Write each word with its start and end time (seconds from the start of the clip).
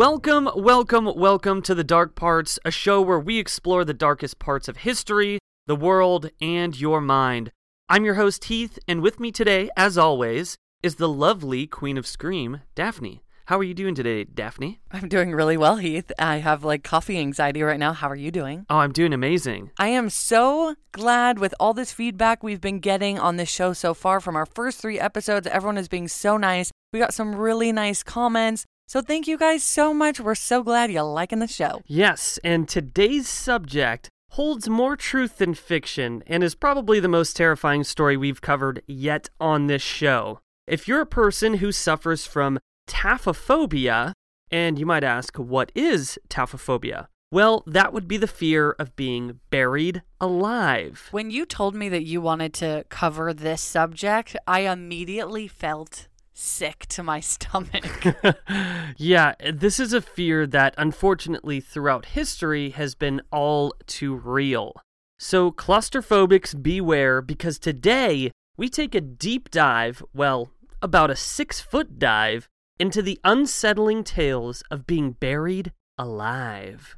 Welcome, 0.00 0.48
welcome, 0.56 1.12
welcome 1.14 1.60
to 1.60 1.74
The 1.74 1.84
Dark 1.84 2.14
Parts, 2.14 2.58
a 2.64 2.70
show 2.70 3.02
where 3.02 3.20
we 3.20 3.38
explore 3.38 3.84
the 3.84 3.92
darkest 3.92 4.38
parts 4.38 4.66
of 4.66 4.78
history, 4.78 5.40
the 5.66 5.76
world, 5.76 6.30
and 6.40 6.80
your 6.80 7.02
mind. 7.02 7.52
I'm 7.86 8.06
your 8.06 8.14
host, 8.14 8.44
Heath, 8.44 8.78
and 8.88 9.02
with 9.02 9.20
me 9.20 9.30
today, 9.30 9.68
as 9.76 9.98
always, 9.98 10.56
is 10.82 10.94
the 10.94 11.06
lovely 11.06 11.66
Queen 11.66 11.98
of 11.98 12.06
Scream, 12.06 12.62
Daphne. 12.74 13.22
How 13.44 13.58
are 13.58 13.62
you 13.62 13.74
doing 13.74 13.94
today, 13.94 14.24
Daphne? 14.24 14.80
I'm 14.90 15.06
doing 15.06 15.32
really 15.32 15.58
well, 15.58 15.76
Heath. 15.76 16.10
I 16.18 16.36
have 16.36 16.64
like 16.64 16.82
coffee 16.82 17.18
anxiety 17.18 17.62
right 17.62 17.78
now. 17.78 17.92
How 17.92 18.08
are 18.08 18.16
you 18.16 18.30
doing? 18.30 18.64
Oh, 18.70 18.78
I'm 18.78 18.92
doing 18.92 19.12
amazing. 19.12 19.70
I 19.76 19.88
am 19.88 20.08
so 20.08 20.76
glad 20.92 21.38
with 21.38 21.54
all 21.60 21.74
this 21.74 21.92
feedback 21.92 22.42
we've 22.42 22.62
been 22.62 22.78
getting 22.78 23.18
on 23.18 23.36
this 23.36 23.50
show 23.50 23.74
so 23.74 23.92
far 23.92 24.20
from 24.20 24.34
our 24.34 24.46
first 24.46 24.80
three 24.80 24.98
episodes. 24.98 25.46
Everyone 25.46 25.76
is 25.76 25.88
being 25.88 26.08
so 26.08 26.38
nice. 26.38 26.72
We 26.90 27.00
got 27.00 27.12
some 27.12 27.34
really 27.34 27.70
nice 27.70 28.02
comments. 28.02 28.64
So 28.90 29.00
thank 29.00 29.28
you 29.28 29.38
guys 29.38 29.62
so 29.62 29.94
much. 29.94 30.18
We're 30.18 30.34
so 30.34 30.64
glad 30.64 30.90
you're 30.90 31.04
liking 31.04 31.38
the 31.38 31.46
show. 31.46 31.80
Yes, 31.86 32.40
and 32.42 32.68
today's 32.68 33.28
subject 33.28 34.08
holds 34.30 34.68
more 34.68 34.96
truth 34.96 35.38
than 35.38 35.54
fiction 35.54 36.24
and 36.26 36.42
is 36.42 36.56
probably 36.56 36.98
the 36.98 37.06
most 37.06 37.36
terrifying 37.36 37.84
story 37.84 38.16
we've 38.16 38.40
covered 38.40 38.82
yet 38.88 39.30
on 39.38 39.68
this 39.68 39.80
show. 39.80 40.40
If 40.66 40.88
you're 40.88 41.02
a 41.02 41.06
person 41.06 41.58
who 41.58 41.70
suffers 41.70 42.26
from 42.26 42.58
taphophobia, 42.88 44.10
and 44.50 44.76
you 44.76 44.86
might 44.86 45.04
ask, 45.04 45.36
what 45.36 45.70
is 45.76 46.18
taphophobia? 46.28 47.06
Well, 47.30 47.62
that 47.68 47.92
would 47.92 48.08
be 48.08 48.16
the 48.16 48.26
fear 48.26 48.72
of 48.72 48.96
being 48.96 49.38
buried 49.50 50.02
alive. 50.20 51.06
When 51.12 51.30
you 51.30 51.46
told 51.46 51.76
me 51.76 51.88
that 51.90 52.02
you 52.02 52.20
wanted 52.20 52.52
to 52.54 52.84
cover 52.88 53.32
this 53.32 53.62
subject, 53.62 54.34
I 54.48 54.62
immediately 54.62 55.46
felt 55.46 56.08
sick 56.40 56.86
to 56.86 57.02
my 57.02 57.20
stomach. 57.32 58.04
yeah, 58.96 59.34
this 59.52 59.78
is 59.78 59.92
a 59.92 60.00
fear 60.00 60.46
that 60.46 60.74
unfortunately 60.78 61.60
throughout 61.60 62.06
history 62.06 62.70
has 62.70 62.94
been 62.94 63.20
all 63.30 63.74
too 63.86 64.14
real. 64.14 64.74
So, 65.18 65.50
claustrophobics, 65.52 66.60
beware 66.60 67.20
because 67.20 67.58
today 67.58 68.32
we 68.56 68.68
take 68.68 68.94
a 68.94 69.00
deep 69.00 69.50
dive, 69.50 70.02
well, 70.14 70.50
about 70.80 71.10
a 71.10 71.16
six 71.16 71.60
foot 71.60 71.98
dive, 71.98 72.48
into 72.78 73.02
the 73.02 73.20
unsettling 73.24 74.02
tales 74.02 74.62
of 74.70 74.86
being 74.86 75.12
buried 75.12 75.72
alive. 75.98 76.96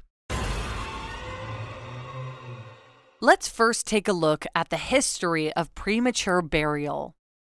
Let's 3.21 3.49
first 3.49 3.87
take 3.87 4.07
a 4.07 4.13
look 4.13 4.47
at 4.55 4.71
the 4.71 4.77
history 4.77 5.53
of 5.55 5.75
premature 5.75 6.43
burial. 6.43 7.15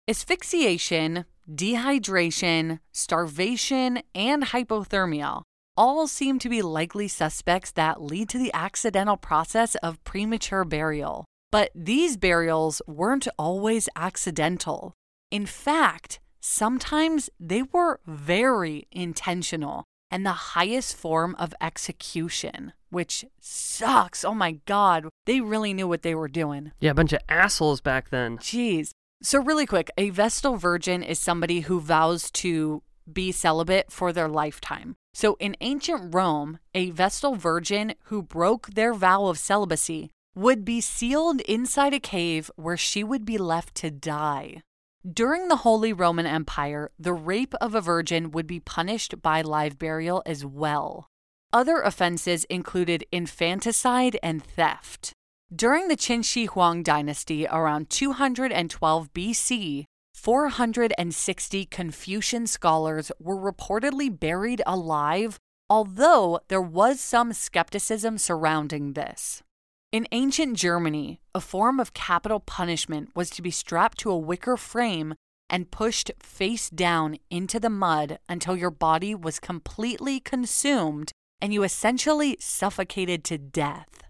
Asphyxiation, 0.08 1.26
dehydration, 1.50 2.80
starvation, 2.92 4.02
and 4.14 4.44
hypothermia 4.44 5.42
all 5.76 6.08
seem 6.08 6.40
to 6.40 6.50
be 6.50 6.62
likely 6.62 7.08
suspects 7.08 7.72
that 7.72 8.02
lead 8.02 8.30
to 8.30 8.38
the 8.38 8.54
accidental 8.54 9.18
process 9.18 9.76
of 9.76 10.04
premature 10.04 10.64
burial. 10.64 11.26
But 11.52 11.72
these 11.76 12.18
burials 12.18 12.82
weren't 12.88 13.28
always 13.38 13.90
accidental. 13.96 14.94
In 15.32 15.46
fact, 15.46 16.20
sometimes 16.40 17.30
they 17.40 17.64
were 17.64 18.00
very 18.06 18.88
intentional 18.92 19.84
and 20.12 20.26
the 20.26 20.32
highest 20.54 20.96
form 20.96 21.36
of 21.40 21.56
execution, 21.60 22.74
which 22.90 23.26
sucks. 23.40 24.24
Oh 24.24 24.36
my 24.36 24.60
God. 24.68 25.06
They 25.26 25.42
really 25.42 25.74
knew 25.74 25.88
what 25.88 26.04
they 26.04 26.14
were 26.14 26.28
doing. 26.28 26.72
Yeah, 26.80 26.92
a 26.92 26.96
bunch 26.96 27.14
of 27.14 27.22
assholes 27.28 27.82
back 27.82 28.10
then. 28.10 28.38
Jeez. 28.38 28.92
So, 29.26 29.42
really 29.42 29.66
quick, 29.66 29.90
a 29.98 30.10
Vestal 30.10 30.58
Virgin 30.58 31.02
is 31.02 31.18
somebody 31.18 31.62
who 31.62 31.80
vows 31.80 32.30
to 32.32 32.84
be 33.12 33.32
celibate 33.32 33.90
for 33.90 34.12
their 34.12 34.28
lifetime. 34.28 34.96
So, 35.14 35.38
in 35.40 35.56
ancient 35.62 36.14
Rome, 36.14 36.60
a 36.76 36.90
Vestal 36.90 37.36
Virgin 37.36 37.94
who 38.06 38.22
broke 38.22 38.68
their 38.68 38.94
vow 38.94 39.28
of 39.28 39.40
celibacy 39.40 40.12
would 40.36 40.66
be 40.66 40.82
sealed 40.82 41.40
inside 41.42 41.94
a 41.94 42.02
cave 42.02 42.52
where 42.58 42.76
she 42.76 43.02
would 43.02 43.24
be 43.24 43.38
left 43.38 43.76
to 43.76 43.90
die. 43.90 44.62
During 45.10 45.48
the 45.48 45.58
Holy 45.58 45.94
Roman 45.94 46.26
Empire, 46.26 46.92
the 47.00 47.14
rape 47.14 47.54
of 47.62 47.76
a 47.76 47.82
virgin 47.82 48.32
would 48.32 48.48
be 48.48 48.60
punished 48.60 49.22
by 49.22 49.42
live 49.42 49.80
burial 49.80 50.22
as 50.26 50.46
well. 50.46 51.08
Other 51.54 51.80
offenses 51.80 52.44
included 52.46 53.06
infanticide 53.10 54.18
and 54.22 54.44
theft. 54.44 55.14
During 55.54 55.88
the 55.88 55.98
Qin 55.98 56.26
Shi 56.26 56.46
Huang 56.46 56.82
dynasty 56.82 57.46
around 57.46 57.92
212 57.92 59.14
BC, 59.14 59.86
460 60.16 61.66
Confucian 61.66 62.48
scholars 62.48 63.12
were 63.20 63.38
reportedly 63.38 64.20
buried 64.20 64.64
alive, 64.66 65.38
although 65.70 66.40
there 66.48 66.62
was 66.62 67.00
some 67.00 67.34
skepticism 67.34 68.18
surrounding 68.18 68.94
this. 68.94 69.44
In 69.92 70.08
ancient 70.12 70.58
Germany, 70.58 71.20
a 71.36 71.42
form 71.42 71.80
of 71.80 71.94
capital 71.94 72.40
punishment 72.40 73.10
was 73.14 73.30
to 73.32 73.44
be 73.44 73.52
strapped 73.52 74.00
to 74.00 74.10
a 74.10 74.18
wicker 74.18 74.58
frame 74.58 75.14
and 75.52 75.70
pushed 75.70 76.10
face 76.20 76.68
down 76.70 77.18
into 77.30 77.60
the 77.60 77.70
mud 77.70 78.18
until 78.28 78.56
your 78.56 78.72
body 78.72 79.14
was 79.14 79.40
completely 79.40 80.20
consumed 80.20 81.12
and 81.40 81.54
you 81.54 81.62
essentially 81.62 82.38
suffocated 82.40 83.24
to 83.26 83.38
death. 83.38 84.03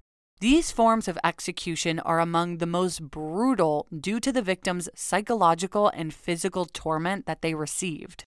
These 0.44 0.74
forms 0.74 1.08
of 1.08 1.18
execution 1.24 2.02
are 2.02 2.20
among 2.20 2.58
the 2.58 2.66
most 2.66 3.02
brutal 3.10 3.88
due 3.98 4.20
to 4.20 4.30
the 4.30 4.42
victim's 4.42 4.90
psychological 4.94 5.88
and 5.88 6.14
physical 6.14 6.66
torment 6.66 7.26
that 7.28 7.42
they 7.42 7.54
received. 7.54 8.26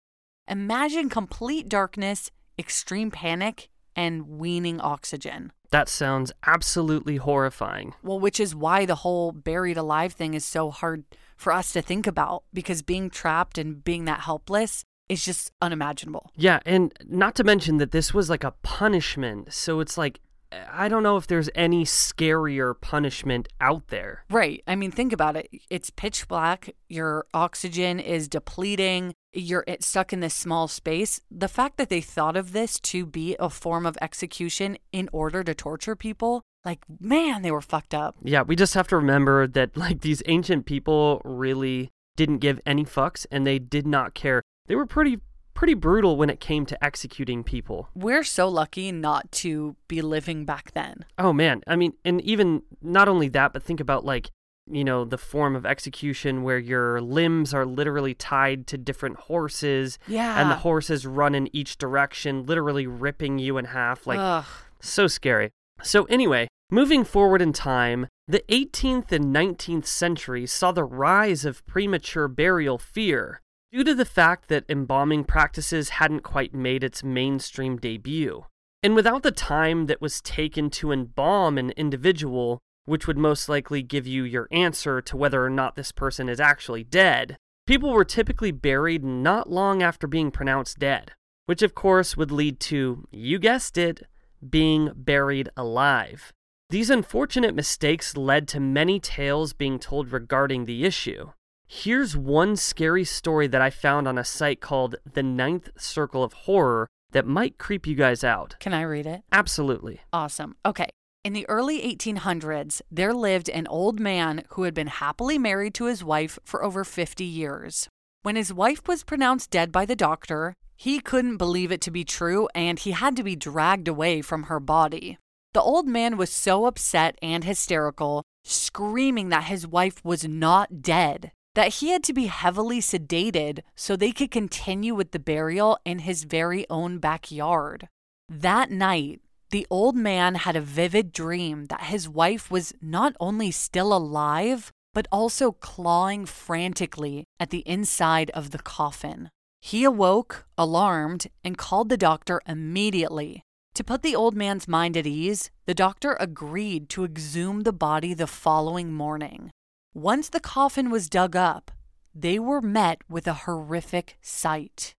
Imagine 0.47 1.09
complete 1.09 1.69
darkness, 1.69 2.31
extreme 2.57 3.11
panic, 3.11 3.69
and 3.97 4.29
weaning 4.29 4.81
oxygen. 4.81 5.51
That 5.73 5.89
sounds 5.89 6.31
absolutely 6.47 7.17
horrifying. 7.17 7.95
Well, 8.01 8.21
which 8.21 8.39
is 8.39 8.55
why 8.55 8.87
the 8.87 9.03
whole 9.03 9.33
buried 9.33 9.77
alive 9.77 10.13
thing 10.13 10.35
is 10.35 10.45
so 10.45 10.71
hard 10.71 11.03
for 11.37 11.53
us 11.53 11.73
to 11.73 11.83
think 11.83 12.07
about 12.07 12.45
because 12.53 12.83
being 12.83 13.11
trapped 13.11 13.59
and 13.59 13.83
being 13.83 14.05
that 14.05 14.21
helpless 14.21 14.85
is 15.09 15.25
just 15.25 15.51
unimaginable. 15.61 16.31
Yeah, 16.37 16.61
and 16.65 16.95
not 17.07 17.35
to 17.35 17.43
mention 17.43 17.79
that 17.79 17.91
this 17.91 18.15
was 18.15 18.31
like 18.31 18.45
a 18.45 18.55
punishment. 18.63 19.53
So 19.53 19.81
it's 19.81 19.99
like 19.99 20.21
I 20.53 20.89
don't 20.89 21.03
know 21.03 21.17
if 21.17 21.27
there's 21.27 21.51
any 21.55 21.85
scarier 21.85 22.81
punishment 22.81 23.49
out 23.61 23.89
there. 23.89 24.25
Right. 24.31 24.63
I 24.67 24.77
mean, 24.77 24.91
think 24.91 25.13
about 25.13 25.37
it. 25.37 25.49
It's 25.71 25.91
pitch 25.91 26.29
black. 26.29 26.75
Your 26.89 27.27
oxygen 27.35 27.99
is 28.01 28.29
depleting. 28.29 29.15
You're 29.33 29.65
stuck 29.81 30.13
in 30.13 30.21
this 30.21 30.35
small 30.35 30.69
space. 30.69 31.21
The 31.31 31.49
fact 31.49 31.77
that 31.79 31.89
they 31.89 32.01
thought 32.01 32.37
of 32.37 32.53
this 32.53 32.79
to 32.81 33.05
be 33.05 33.37
a 33.41 33.51
form 33.51 33.85
of 33.87 33.99
execution 34.01 34.79
in 34.93 35.09
order 35.13 35.43
to 35.43 35.55
torture 35.55 35.97
people, 35.97 36.43
like, 36.65 36.81
man, 37.01 37.43
they 37.43 37.51
were 37.51 37.61
fucked 37.61 37.95
up. 37.95 38.17
Yeah, 38.23 38.43
we 38.43 38.57
just 38.57 38.75
have 38.75 38.89
to 38.89 38.97
remember 38.97 39.47
that, 39.49 39.77
like, 39.77 40.03
these 40.03 40.23
ancient 40.27 40.67
people 40.67 41.21
really 41.25 41.91
didn't 42.17 42.39
give 42.39 42.61
any 42.65 42.85
fucks 42.85 43.27
and 43.31 43.47
they 43.47 43.59
did 43.59 43.87
not 43.87 44.15
care. 44.15 44.43
They 44.67 44.77
were 44.77 44.87
pretty 44.87 45.19
pretty 45.55 45.75
brutal 45.75 46.17
when 46.17 46.31
it 46.31 46.41
came 46.41 46.67
to 46.67 46.85
executing 46.85 47.45
people. 47.45 47.89
We're 47.95 48.25
so 48.25 48.49
lucky 48.49 48.93
not 48.93 49.31
to 49.33 49.77
be 49.89 50.03
living 50.03 50.45
back 50.45 50.73
then. 50.73 51.05
Oh 51.19 51.33
man, 51.33 51.63
I 51.67 51.77
mean, 51.77 51.95
and 52.05 52.21
even 52.23 52.63
not 52.83 53.09
only 53.09 53.29
that, 53.29 53.53
but 53.53 53.63
think 53.63 53.81
about 53.81 54.05
like, 54.05 54.31
you 54.71 54.85
know, 54.85 55.05
the 55.05 55.19
form 55.19 55.55
of 55.55 55.67
execution 55.67 56.43
where 56.43 56.59
your 56.59 57.01
limbs 57.01 57.53
are 57.55 57.67
literally 57.67 58.15
tied 58.15 58.67
to 58.69 58.79
different 58.79 59.17
horses. 59.17 59.99
Yeah. 60.09 60.41
And 60.41 60.51
the 60.51 60.57
horses 60.57 61.07
run 61.07 61.35
in 61.35 61.55
each 61.55 61.79
direction, 61.79 62.47
literally 62.47 62.87
ripping 62.87 63.39
you 63.39 63.59
in 63.59 63.67
half. 63.67 64.07
Like, 64.07 64.19
Ugh. 64.21 64.45
so 64.81 65.07
scary. 65.07 65.51
So, 65.83 66.05
anyway, 66.05 66.49
moving 66.71 67.05
forward 67.05 67.43
in 67.43 67.53
time, 67.53 68.07
the 68.27 68.43
18th 68.49 69.13
and 69.13 69.35
19th 69.35 69.87
centuries 69.87 70.51
saw 70.51 70.73
the 70.73 70.85
rise 70.85 71.45
of 71.45 71.65
premature 71.67 72.27
burial 72.27 72.79
fear 72.79 73.43
due 73.75 73.83
to 73.83 73.95
the 73.95 74.05
fact 74.05 74.49
that 74.49 74.65
embalming 74.69 75.25
practices 75.25 75.89
hadn't 75.89 76.21
quite 76.21 76.55
made 76.55 76.85
its 76.85 77.03
mainstream 77.03 77.77
debut. 77.77 78.45
And 78.85 78.95
without 78.95 79.25
the 79.25 79.33
time 79.33 79.87
that 79.87 80.01
was 80.01 80.21
taken 80.21 80.71
to 80.71 80.93
embalm 80.93 81.59
an 81.59 81.71
individual, 81.71 82.61
which 82.85 83.09
would 83.09 83.19
most 83.19 83.49
likely 83.49 83.83
give 83.83 84.07
you 84.07 84.23
your 84.23 84.47
answer 84.53 85.01
to 85.01 85.17
whether 85.17 85.45
or 85.45 85.51
not 85.51 85.75
this 85.75 85.91
person 85.91 86.29
is 86.29 86.39
actually 86.39 86.85
dead, 86.85 87.37
people 87.67 87.91
were 87.91 88.05
typically 88.05 88.53
buried 88.53 89.03
not 89.03 89.51
long 89.51 89.83
after 89.83 90.07
being 90.07 90.31
pronounced 90.31 90.79
dead, 90.79 91.11
which 91.47 91.61
of 91.63 91.75
course 91.75 92.17
would 92.17 92.31
lead 92.31 92.61
to, 92.61 93.09
you 93.11 93.41
guessed 93.41 93.77
it, 93.77 94.05
being 94.49 94.93
buried 94.95 95.49
alive. 95.57 96.33
These 96.71 96.91
unfortunate 96.91 97.57
mistakes 97.57 98.17
led 98.17 98.47
to 98.49 98.61
many 98.61 99.01
tales 99.01 99.53
being 99.53 99.81
told 99.81 100.13
regarding 100.13 100.67
the 100.67 100.85
issue. 100.85 101.31
Here's 101.67 102.17
one 102.17 102.57
scary 102.57 103.05
story 103.05 103.47
that 103.47 103.61
I 103.61 103.71
found 103.71 104.07
on 104.07 104.19
a 104.19 104.25
site 104.25 104.61
called 104.61 104.97
The 105.11 105.23
Ninth 105.23 105.71
Circle 105.77 106.23
of 106.23 106.33
Horror 106.33 106.89
that 107.13 107.27
might 107.27 107.59
creep 107.59 107.87
you 107.87 107.95
guys 107.95 108.23
out. 108.23 108.57
Can 108.61 108.75
I 108.75 108.83
read 108.83 109.07
it? 109.07 109.23
Absolutely. 109.33 110.01
Awesome. 110.13 110.57
Okay. 110.65 110.89
In 111.25 111.33
the 111.33 111.49
early 111.49 111.81
1800s, 111.81 112.83
there 112.91 113.15
lived 113.15 113.49
an 113.49 113.67
old 113.69 113.99
man 113.99 114.45
who 114.51 114.65
had 114.65 114.75
been 114.75 114.89
happily 114.89 115.39
married 115.39 115.75
to 115.75 115.87
his 115.87 116.05
wife 116.05 116.39
for 116.45 116.63
over 116.63 116.85
50 116.85 117.25
years. 117.25 117.89
When 118.23 118.37
his 118.37 118.53
wife 118.53 118.87
was 118.87 119.05
pronounced 119.05 119.51
dead 119.51 119.73
by 119.73 119.87
the 119.87 119.97
doctor, 119.97 120.55
he 120.77 121.01
couldn't 121.01 121.39
believe 121.39 121.73
it 121.73 121.81
to 121.83 121.91
be 121.91 122.05
true 122.05 122.49
and 122.55 122.79
he 122.79 122.91
had 122.91 123.17
to 123.17 123.23
be 123.23 123.37
dragged 123.37 123.89
away 123.89 124.21
from 124.23 124.45
her 124.45 124.61
body. 124.61 125.19
The 125.55 125.63
old 125.63 125.87
man 125.87 126.17
was 126.17 126.31
so 126.31 126.67
upset 126.67 127.17
and 127.23 127.45
hysterical, 127.45 128.23
screaming 128.45 129.29
that 129.29 129.45
his 129.45 129.67
wife 129.67 130.05
was 130.05 130.27
not 130.27 130.83
dead, 130.83 131.33
that 131.55 131.75
he 131.75 131.91
had 131.91 132.03
to 132.05 132.13
be 132.13 132.27
heavily 132.27 132.81
sedated 132.81 133.61
so 133.75 133.97
they 133.97 134.13
could 134.13 134.31
continue 134.31 134.95
with 134.95 135.13
the 135.13 135.19
burial 135.19 135.79
in 135.85 136.01
his 136.01 136.25
very 136.25 136.67
own 136.69 136.99
backyard. 136.99 137.89
That 138.29 138.71
night, 138.71 139.21
the 139.51 139.67
old 139.71 139.95
man 139.95 140.35
had 140.35 140.57
a 140.57 140.61
vivid 140.61 141.13
dream 141.13 141.67
that 141.67 141.85
his 141.85 142.09
wife 142.09 142.51
was 142.51 142.73
not 142.83 143.15
only 143.21 143.51
still 143.51 143.95
alive, 143.95 144.73
but 144.93 145.07
also 145.13 145.53
clawing 145.53 146.27
frantically 146.27 147.25
at 147.39 147.51
the 147.51 147.63
inside 147.67 148.31
of 148.31 148.51
the 148.51 148.59
coffin. 148.59 149.29
He 149.61 149.85
awoke, 149.85 150.47
alarmed, 150.59 151.29
and 151.43 151.57
called 151.57 151.89
the 151.89 151.97
doctor 151.97 152.41
immediately. 152.47 153.43
To 153.75 153.85
put 153.85 154.03
the 154.03 154.15
old 154.15 154.35
man's 154.35 154.69
mind 154.69 154.97
at 154.97 155.07
ease, 155.07 155.51
the 155.67 155.75
doctor 155.75 156.17
agreed 156.21 156.89
to 156.91 157.05
exhume 157.05 157.63
the 157.63 157.73
body 157.73 158.15
the 158.15 158.27
following 158.27 158.93
morning. 158.93 159.51
Once 159.95 160.29
the 160.29 160.41
coffin 160.41 160.91
was 160.91 161.09
dug 161.09 161.37
up, 161.37 161.71
they 162.13 162.37
were 162.37 162.61
met 162.61 163.03
with 163.09 163.29
a 163.29 163.45
horrific 163.47 164.19
sight. 164.21 164.93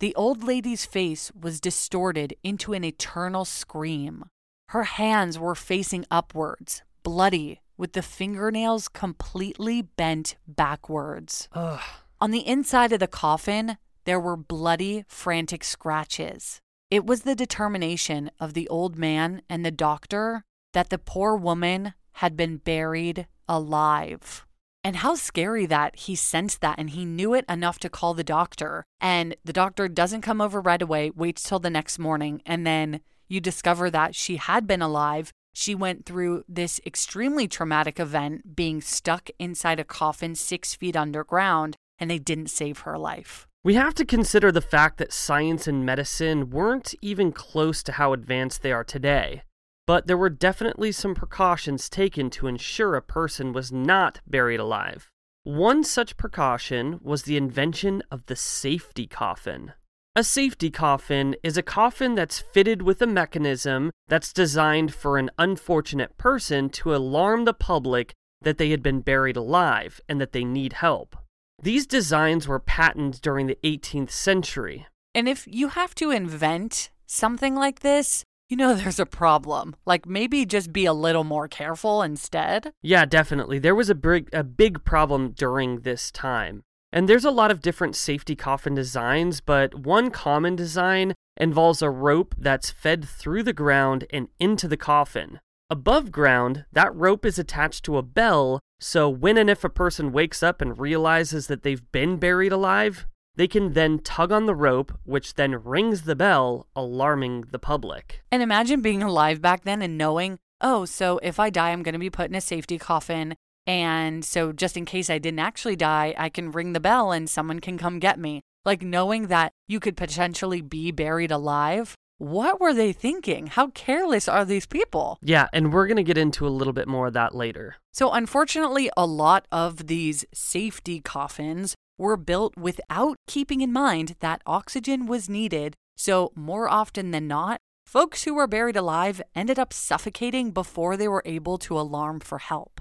The 0.00 0.14
old 0.16 0.44
lady's 0.44 0.84
face 0.84 1.32
was 1.32 1.62
distorted 1.62 2.34
into 2.42 2.74
an 2.74 2.84
eternal 2.84 3.46
scream. 3.46 4.26
Her 4.68 4.82
hands 4.84 5.38
were 5.38 5.54
facing 5.54 6.04
upwards, 6.10 6.82
bloody, 7.02 7.62
with 7.78 7.94
the 7.94 8.02
fingernails 8.02 8.88
completely 8.88 9.80
bent 9.80 10.36
backwards. 10.46 11.48
Ugh. 11.52 11.80
On 12.20 12.30
the 12.30 12.46
inside 12.46 12.92
of 12.92 13.00
the 13.00 13.06
coffin, 13.06 13.78
there 14.04 14.20
were 14.20 14.36
bloody, 14.36 15.06
frantic 15.08 15.64
scratches. 15.64 16.60
It 16.90 17.06
was 17.06 17.22
the 17.22 17.34
determination 17.34 18.30
of 18.38 18.52
the 18.52 18.68
old 18.68 18.98
man 18.98 19.40
and 19.48 19.64
the 19.64 19.70
doctor 19.70 20.44
that 20.74 20.90
the 20.90 20.98
poor 20.98 21.34
woman 21.34 21.94
had 22.12 22.36
been 22.36 22.58
buried 22.58 23.26
alive. 23.48 24.44
And 24.82 24.96
how 24.96 25.14
scary 25.14 25.64
that 25.66 25.96
he 25.96 26.14
sensed 26.14 26.60
that 26.60 26.78
and 26.78 26.90
he 26.90 27.06
knew 27.06 27.32
it 27.32 27.46
enough 27.48 27.78
to 27.80 27.88
call 27.88 28.12
the 28.12 28.22
doctor. 28.22 28.84
And 29.00 29.34
the 29.42 29.52
doctor 29.52 29.88
doesn't 29.88 30.20
come 30.20 30.42
over 30.42 30.60
right 30.60 30.82
away, 30.82 31.10
waits 31.10 31.42
till 31.42 31.58
the 31.58 31.70
next 31.70 31.98
morning, 31.98 32.42
and 32.44 32.66
then 32.66 33.00
you 33.26 33.40
discover 33.40 33.90
that 33.90 34.14
she 34.14 34.36
had 34.36 34.66
been 34.66 34.82
alive. 34.82 35.32
She 35.54 35.74
went 35.74 36.04
through 36.04 36.44
this 36.48 36.80
extremely 36.84 37.48
traumatic 37.48 37.98
event, 37.98 38.54
being 38.54 38.82
stuck 38.82 39.30
inside 39.38 39.80
a 39.80 39.84
coffin 39.84 40.34
six 40.34 40.74
feet 40.74 40.96
underground, 40.96 41.76
and 41.98 42.10
they 42.10 42.18
didn't 42.18 42.48
save 42.48 42.80
her 42.80 42.98
life. 42.98 43.46
We 43.62 43.74
have 43.74 43.94
to 43.94 44.04
consider 44.04 44.52
the 44.52 44.60
fact 44.60 44.98
that 44.98 45.12
science 45.12 45.66
and 45.66 45.86
medicine 45.86 46.50
weren't 46.50 46.94
even 47.00 47.32
close 47.32 47.82
to 47.84 47.92
how 47.92 48.12
advanced 48.12 48.60
they 48.60 48.72
are 48.72 48.84
today. 48.84 49.42
But 49.86 50.06
there 50.06 50.16
were 50.16 50.30
definitely 50.30 50.92
some 50.92 51.14
precautions 51.14 51.88
taken 51.88 52.30
to 52.30 52.46
ensure 52.46 52.94
a 52.94 53.02
person 53.02 53.52
was 53.52 53.70
not 53.70 54.20
buried 54.26 54.60
alive. 54.60 55.10
One 55.42 55.84
such 55.84 56.16
precaution 56.16 57.00
was 57.02 57.24
the 57.24 57.36
invention 57.36 58.02
of 58.10 58.24
the 58.26 58.36
safety 58.36 59.06
coffin. 59.06 59.72
A 60.16 60.24
safety 60.24 60.70
coffin 60.70 61.36
is 61.42 61.56
a 61.56 61.62
coffin 61.62 62.14
that's 62.14 62.40
fitted 62.40 62.82
with 62.82 63.02
a 63.02 63.06
mechanism 63.06 63.90
that's 64.08 64.32
designed 64.32 64.94
for 64.94 65.18
an 65.18 65.30
unfortunate 65.38 66.16
person 66.16 66.70
to 66.70 66.94
alarm 66.94 67.44
the 67.44 67.52
public 67.52 68.14
that 68.40 68.56
they 68.56 68.70
had 68.70 68.82
been 68.82 69.00
buried 69.00 69.36
alive 69.36 70.00
and 70.08 70.20
that 70.20 70.32
they 70.32 70.44
need 70.44 70.74
help. 70.74 71.16
These 71.62 71.86
designs 71.86 72.46
were 72.46 72.60
patented 72.60 73.20
during 73.22 73.48
the 73.48 73.58
18th 73.64 74.10
century. 74.10 74.86
And 75.14 75.28
if 75.28 75.46
you 75.46 75.68
have 75.68 75.94
to 75.96 76.10
invent 76.10 76.90
something 77.06 77.54
like 77.54 77.80
this, 77.80 78.24
you 78.48 78.56
know 78.56 78.74
there's 78.74 79.00
a 79.00 79.06
problem. 79.06 79.76
Like 79.86 80.06
maybe 80.06 80.46
just 80.46 80.72
be 80.72 80.84
a 80.84 80.92
little 80.92 81.24
more 81.24 81.48
careful 81.48 82.02
instead. 82.02 82.72
Yeah, 82.82 83.04
definitely. 83.04 83.58
There 83.58 83.74
was 83.74 83.90
a 83.90 83.94
big 83.94 84.28
a 84.32 84.44
big 84.44 84.84
problem 84.84 85.30
during 85.30 85.80
this 85.80 86.10
time. 86.10 86.62
And 86.92 87.08
there's 87.08 87.24
a 87.24 87.32
lot 87.32 87.50
of 87.50 87.60
different 87.60 87.96
safety 87.96 88.36
coffin 88.36 88.76
designs, 88.76 89.40
but 89.40 89.74
one 89.74 90.12
common 90.12 90.54
design 90.54 91.14
involves 91.36 91.82
a 91.82 91.90
rope 91.90 92.36
that's 92.38 92.70
fed 92.70 93.04
through 93.04 93.42
the 93.42 93.52
ground 93.52 94.06
and 94.10 94.28
into 94.38 94.68
the 94.68 94.76
coffin. 94.76 95.40
Above 95.70 96.12
ground, 96.12 96.66
that 96.70 96.94
rope 96.94 97.26
is 97.26 97.36
attached 97.36 97.84
to 97.84 97.96
a 97.96 98.02
bell, 98.02 98.60
so 98.78 99.08
when 99.08 99.36
and 99.36 99.50
if 99.50 99.64
a 99.64 99.68
person 99.68 100.12
wakes 100.12 100.40
up 100.40 100.62
and 100.62 100.78
realizes 100.78 101.48
that 101.48 101.64
they've 101.64 101.90
been 101.90 102.16
buried 102.16 102.52
alive, 102.52 103.06
they 103.36 103.48
can 103.48 103.72
then 103.72 103.98
tug 103.98 104.32
on 104.32 104.46
the 104.46 104.54
rope, 104.54 104.92
which 105.04 105.34
then 105.34 105.62
rings 105.62 106.02
the 106.02 106.16
bell, 106.16 106.68
alarming 106.76 107.46
the 107.50 107.58
public. 107.58 108.22
And 108.30 108.42
imagine 108.42 108.80
being 108.80 109.02
alive 109.02 109.40
back 109.40 109.64
then 109.64 109.82
and 109.82 109.98
knowing, 109.98 110.38
oh, 110.60 110.84
so 110.84 111.18
if 111.22 111.40
I 111.40 111.50
die, 111.50 111.70
I'm 111.70 111.82
going 111.82 111.94
to 111.94 111.98
be 111.98 112.10
put 112.10 112.30
in 112.30 112.34
a 112.34 112.40
safety 112.40 112.78
coffin. 112.78 113.34
And 113.66 114.24
so 114.24 114.52
just 114.52 114.76
in 114.76 114.84
case 114.84 115.10
I 115.10 115.18
didn't 115.18 115.40
actually 115.40 115.76
die, 115.76 116.14
I 116.16 116.28
can 116.28 116.52
ring 116.52 116.72
the 116.72 116.80
bell 116.80 117.12
and 117.12 117.28
someone 117.28 117.60
can 117.60 117.78
come 117.78 117.98
get 117.98 118.18
me. 118.18 118.42
Like 118.64 118.82
knowing 118.82 119.26
that 119.28 119.52
you 119.68 119.80
could 119.80 119.96
potentially 119.96 120.60
be 120.60 120.90
buried 120.90 121.30
alive 121.30 121.96
what 122.18 122.60
were 122.60 122.72
they 122.72 122.92
thinking? 122.92 123.48
How 123.48 123.68
careless 123.68 124.28
are 124.28 124.44
these 124.44 124.66
people? 124.66 125.18
Yeah, 125.20 125.48
and 125.52 125.72
we're 125.72 125.86
going 125.86 125.96
to 125.96 126.02
get 126.02 126.16
into 126.16 126.46
a 126.46 126.48
little 126.48 126.72
bit 126.72 126.86
more 126.86 127.08
of 127.08 127.12
that 127.14 127.34
later. 127.34 127.76
So, 127.92 128.12
unfortunately, 128.12 128.88
a 128.96 129.04
lot 129.04 129.46
of 129.50 129.88
these 129.88 130.24
safety 130.32 131.00
coffins 131.00 131.74
were 131.98 132.16
built 132.16 132.56
without 132.56 133.16
keeping 133.26 133.60
in 133.60 133.72
mind 133.72 134.16
that 134.20 134.42
oxygen 134.46 135.06
was 135.06 135.28
needed. 135.28 135.74
So, 135.96 136.32
more 136.34 136.68
often 136.68 137.10
than 137.10 137.28
not, 137.28 137.58
folks 137.86 138.24
who 138.24 138.34
were 138.34 138.46
buried 138.46 138.76
alive 138.76 139.22
ended 139.34 139.58
up 139.58 139.72
suffocating 139.72 140.50
before 140.50 140.96
they 140.96 141.08
were 141.08 141.22
able 141.24 141.58
to 141.58 141.78
alarm 141.78 142.20
for 142.20 142.38
help. 142.38 142.80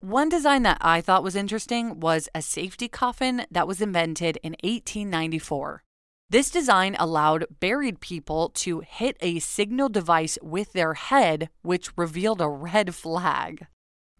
One 0.00 0.30
design 0.30 0.62
that 0.62 0.78
I 0.80 1.02
thought 1.02 1.22
was 1.22 1.36
interesting 1.36 2.00
was 2.00 2.28
a 2.34 2.40
safety 2.40 2.88
coffin 2.88 3.44
that 3.50 3.68
was 3.68 3.82
invented 3.82 4.38
in 4.42 4.52
1894. 4.62 5.82
This 6.30 6.50
design 6.50 6.96
allowed 6.98 7.44
buried 7.58 8.00
people 8.00 8.50
to 8.50 8.80
hit 8.80 9.18
a 9.20 9.40
signal 9.40 9.88
device 9.88 10.38
with 10.40 10.72
their 10.72 10.94
head, 10.94 11.50
which 11.60 11.90
revealed 11.98 12.40
a 12.40 12.48
red 12.48 12.94
flag. 12.94 13.66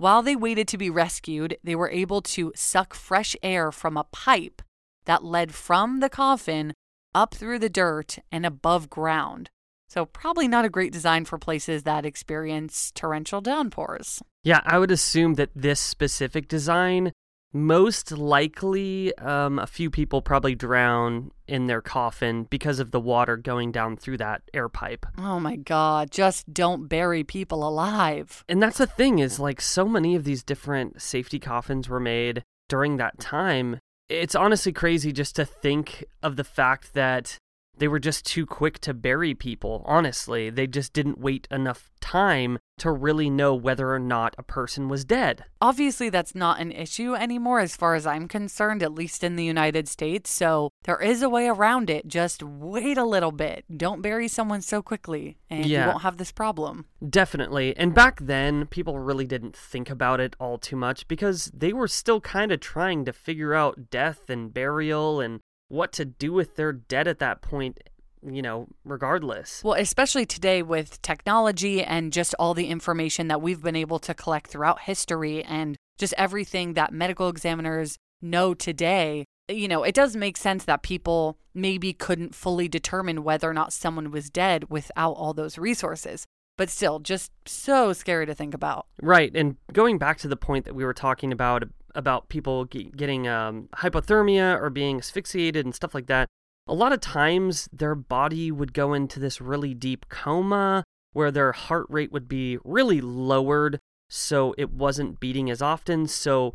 While 0.01 0.23
they 0.23 0.35
waited 0.35 0.67
to 0.69 0.79
be 0.79 0.89
rescued, 0.89 1.59
they 1.63 1.75
were 1.75 1.91
able 1.91 2.23
to 2.23 2.55
suck 2.57 2.95
fresh 2.95 3.37
air 3.43 3.71
from 3.71 3.99
a 3.99 4.05
pipe 4.05 4.63
that 5.05 5.23
led 5.23 5.53
from 5.53 6.01
the 6.01 6.09
coffin 6.09 6.73
up 7.15 7.35
through 7.35 7.59
the 7.59 7.69
dirt 7.69 8.19
and 8.33 8.47
above 8.47 8.89
ground. 8.89 9.51
So, 9.91 10.07
probably 10.07 10.49
not 10.49 10.65
a 10.65 10.71
great 10.71 10.91
design 10.91 11.27
for 11.27 11.37
places 11.37 11.83
that 11.83 12.07
experience 12.07 12.91
torrential 12.93 13.43
downpours. 13.43 14.23
Yeah, 14.43 14.63
I 14.65 14.79
would 14.79 14.91
assume 14.91 15.35
that 15.35 15.51
this 15.55 15.81
specific 15.81 16.49
design 16.49 17.13
most 17.53 18.13
likely, 18.13 19.17
um, 19.19 19.59
a 19.59 19.67
few 19.67 19.91
people 19.91 20.23
probably 20.23 20.55
drown 20.55 21.31
in 21.49 21.67
their 21.67 21.83
coffin 21.83 22.45
because 22.45 22.79
of 22.79 22.93
the 22.93 23.01
water 23.01 23.37
going 23.37 23.73
down 23.73 23.97
through 23.97 24.19
that 24.19 24.43
air 24.55 24.69
pipe. 24.69 25.05
Oh 25.19 25.41
my 25.41 25.57
God, 25.57 26.11
just 26.11 26.53
don't 26.53 26.89
bury 26.89 27.25
people 27.25 27.67
alive. 27.67 28.45
And 28.49 28.63
that's 28.63 28.79
the 28.79 28.87
thing 28.87 29.19
is 29.19 29.41
like 29.41 29.61
so 29.61 29.87
many 29.87 30.15
of 30.15 30.25
these 30.25 30.45
different 30.45 31.03
safety 31.03 31.39
coffins 31.39 31.89
were 31.89 32.01
made 32.01 32.45
during 32.69 32.97
that 32.99 33.19
time. 33.19 33.79
It's 34.09 34.35
honestly 34.35 34.73
crazy 34.73 35.13
just 35.13 35.37
to 35.37 35.45
think 35.45 36.05
of 36.23 36.37
the 36.37 36.45
fact 36.45 36.95
that 36.95 37.37
they 37.81 37.89
were 37.89 37.99
just 37.99 38.27
too 38.27 38.47
quick 38.47 38.79
to 38.81 38.95
bury 38.95 39.35
people, 39.35 39.83
honestly. 39.87 40.51
They 40.51 40.67
just 40.67 40.93
didn't 40.93 41.19
wait 41.19 41.49
enough 41.51 41.91
time 42.01 42.59
to 42.79 42.91
really 42.91 43.29
know 43.29 43.55
whether 43.55 43.93
or 43.93 43.99
not 43.99 44.35
a 44.39 44.43
person 44.43 44.89
was 44.89 45.05
dead. 45.05 45.45
Obviously, 45.63 46.11
that's 46.11 46.35
not 46.35 46.61
an 46.61 46.73
issue 46.73 47.15
anymore 47.15 47.59
as 47.61 47.77
far 47.77 47.95
as 47.95 48.07
I'm 48.07 48.29
concerned, 48.29 48.83
at 48.83 48.95
least 48.95 49.25
in 49.25 49.37
the 49.37 49.45
United 49.45 49.89
States. 49.89 50.31
So 50.31 50.71
there 50.85 51.01
is 51.01 51.23
a 51.23 51.29
way 51.29 51.49
around 51.49 51.89
it. 51.91 52.07
Just 52.07 52.43
wait 52.43 52.99
a 52.99 53.05
little 53.05 53.33
bit. 53.33 53.65
Don't 53.75 54.03
bury 54.03 54.29
someone 54.29 54.61
so 54.61 54.83
quickly, 54.83 55.39
and 55.49 55.65
yeah, 55.67 55.85
you 55.85 55.91
won't 55.91 56.03
have 56.03 56.19
this 56.19 56.33
problem. 56.33 56.85
Definitely. 57.07 57.75
And 57.77 57.95
back 57.95 58.21
then, 58.21 58.67
people 58.67 58.99
really 58.99 59.27
didn't 59.27 59.57
think 59.57 59.89
about 59.89 60.21
it 60.21 60.37
all 60.39 60.59
too 60.59 60.77
much 60.77 61.09
because 61.09 61.51
they 61.55 61.73
were 61.73 61.89
still 61.89 62.21
kind 62.21 62.53
of 62.53 62.61
trying 62.61 63.07
to 63.07 63.13
figure 63.13 63.55
out 63.55 63.91
death 63.91 64.29
and 64.29 64.53
burial 64.53 65.21
and 65.21 65.41
what 65.71 65.93
to 65.93 66.05
do 66.05 66.33
with 66.33 66.57
their 66.57 66.73
dead 66.73 67.09
at 67.09 67.19
that 67.21 67.41
point 67.41 67.79
you 68.23 68.43
know, 68.43 68.67
regardless. 68.85 69.63
Well, 69.65 69.81
especially 69.81 70.27
today 70.27 70.63
with 70.63 71.01
technology 71.03 71.83
and 71.83 72.13
just 72.13 72.35
all 72.39 72.55
the 72.55 72.67
information 72.67 73.29
that 73.29 73.41
we've 73.41 73.63
been 73.63 73.77
able 73.77 73.99
to 74.01 74.15
collect 74.15 74.51
throughout 74.51 74.83
history 74.83 75.43
and 75.45 75.77
just 75.99 76.15
everything 76.19 76.75
that 76.75 76.93
medical 76.93 77.29
examiners 77.29 77.97
know 78.21 78.55
today, 78.55 79.25
you 79.49 79.69
know, 79.69 79.83
it 79.83 79.95
does 79.95 80.17
make 80.17 80.37
sense 80.37 80.65
that 80.65 80.83
people 80.83 81.39
maybe 81.55 81.93
couldn't 81.93 82.35
fully 82.35 82.69
determine 82.69 83.25
whether 83.25 83.49
or 83.49 83.55
not 83.55 83.73
someone 83.73 84.11
was 84.11 84.31
dead 84.31 84.71
without 84.71 85.13
all 85.13 85.33
those 85.33 85.59
resources. 85.59 86.27
But 86.57 86.69
still, 86.69 86.99
just 86.99 87.33
so 87.47 87.95
scary 87.95 88.27
to 88.27 88.35
think 88.35 88.53
about. 88.53 88.87
Right. 89.01 89.35
And 89.35 89.57
going 89.73 89.97
back 89.97 90.19
to 90.19 90.29
the 90.29 90.37
point 90.37 90.67
that 90.67 90.75
we 90.75 90.85
were 90.85 90.93
talking 90.93 91.33
about 91.33 91.65
about 91.95 92.29
people 92.29 92.65
ge- 92.65 92.91
getting 92.97 93.29
um, 93.29 93.69
hypothermia 93.77 94.61
or 94.61 94.71
being 94.71 94.99
asphyxiated 94.99 95.65
and 95.65 95.75
stuff 95.75 95.95
like 95.95 96.07
that, 96.07 96.29
a 96.67 96.75
lot 96.75 96.93
of 96.93 97.01
times 97.01 97.69
their 97.73 97.95
body 97.95 98.51
would 98.51 98.73
go 98.73 98.95
into 98.95 99.19
this 99.19 99.41
really 99.41 99.75
deep 99.75 100.09
coma 100.09 100.85
where 101.13 101.31
their 101.31 101.53
heart 101.53 101.87
rate 101.89 102.13
would 102.13 102.29
be 102.29 102.59
really 102.65 103.01
lowered 103.01 103.81
so 104.09 104.55
it 104.59 104.73
wasn't 104.73 105.21
beating 105.21 105.51
as 105.51 105.63
often. 105.63 106.07
So 106.07 106.55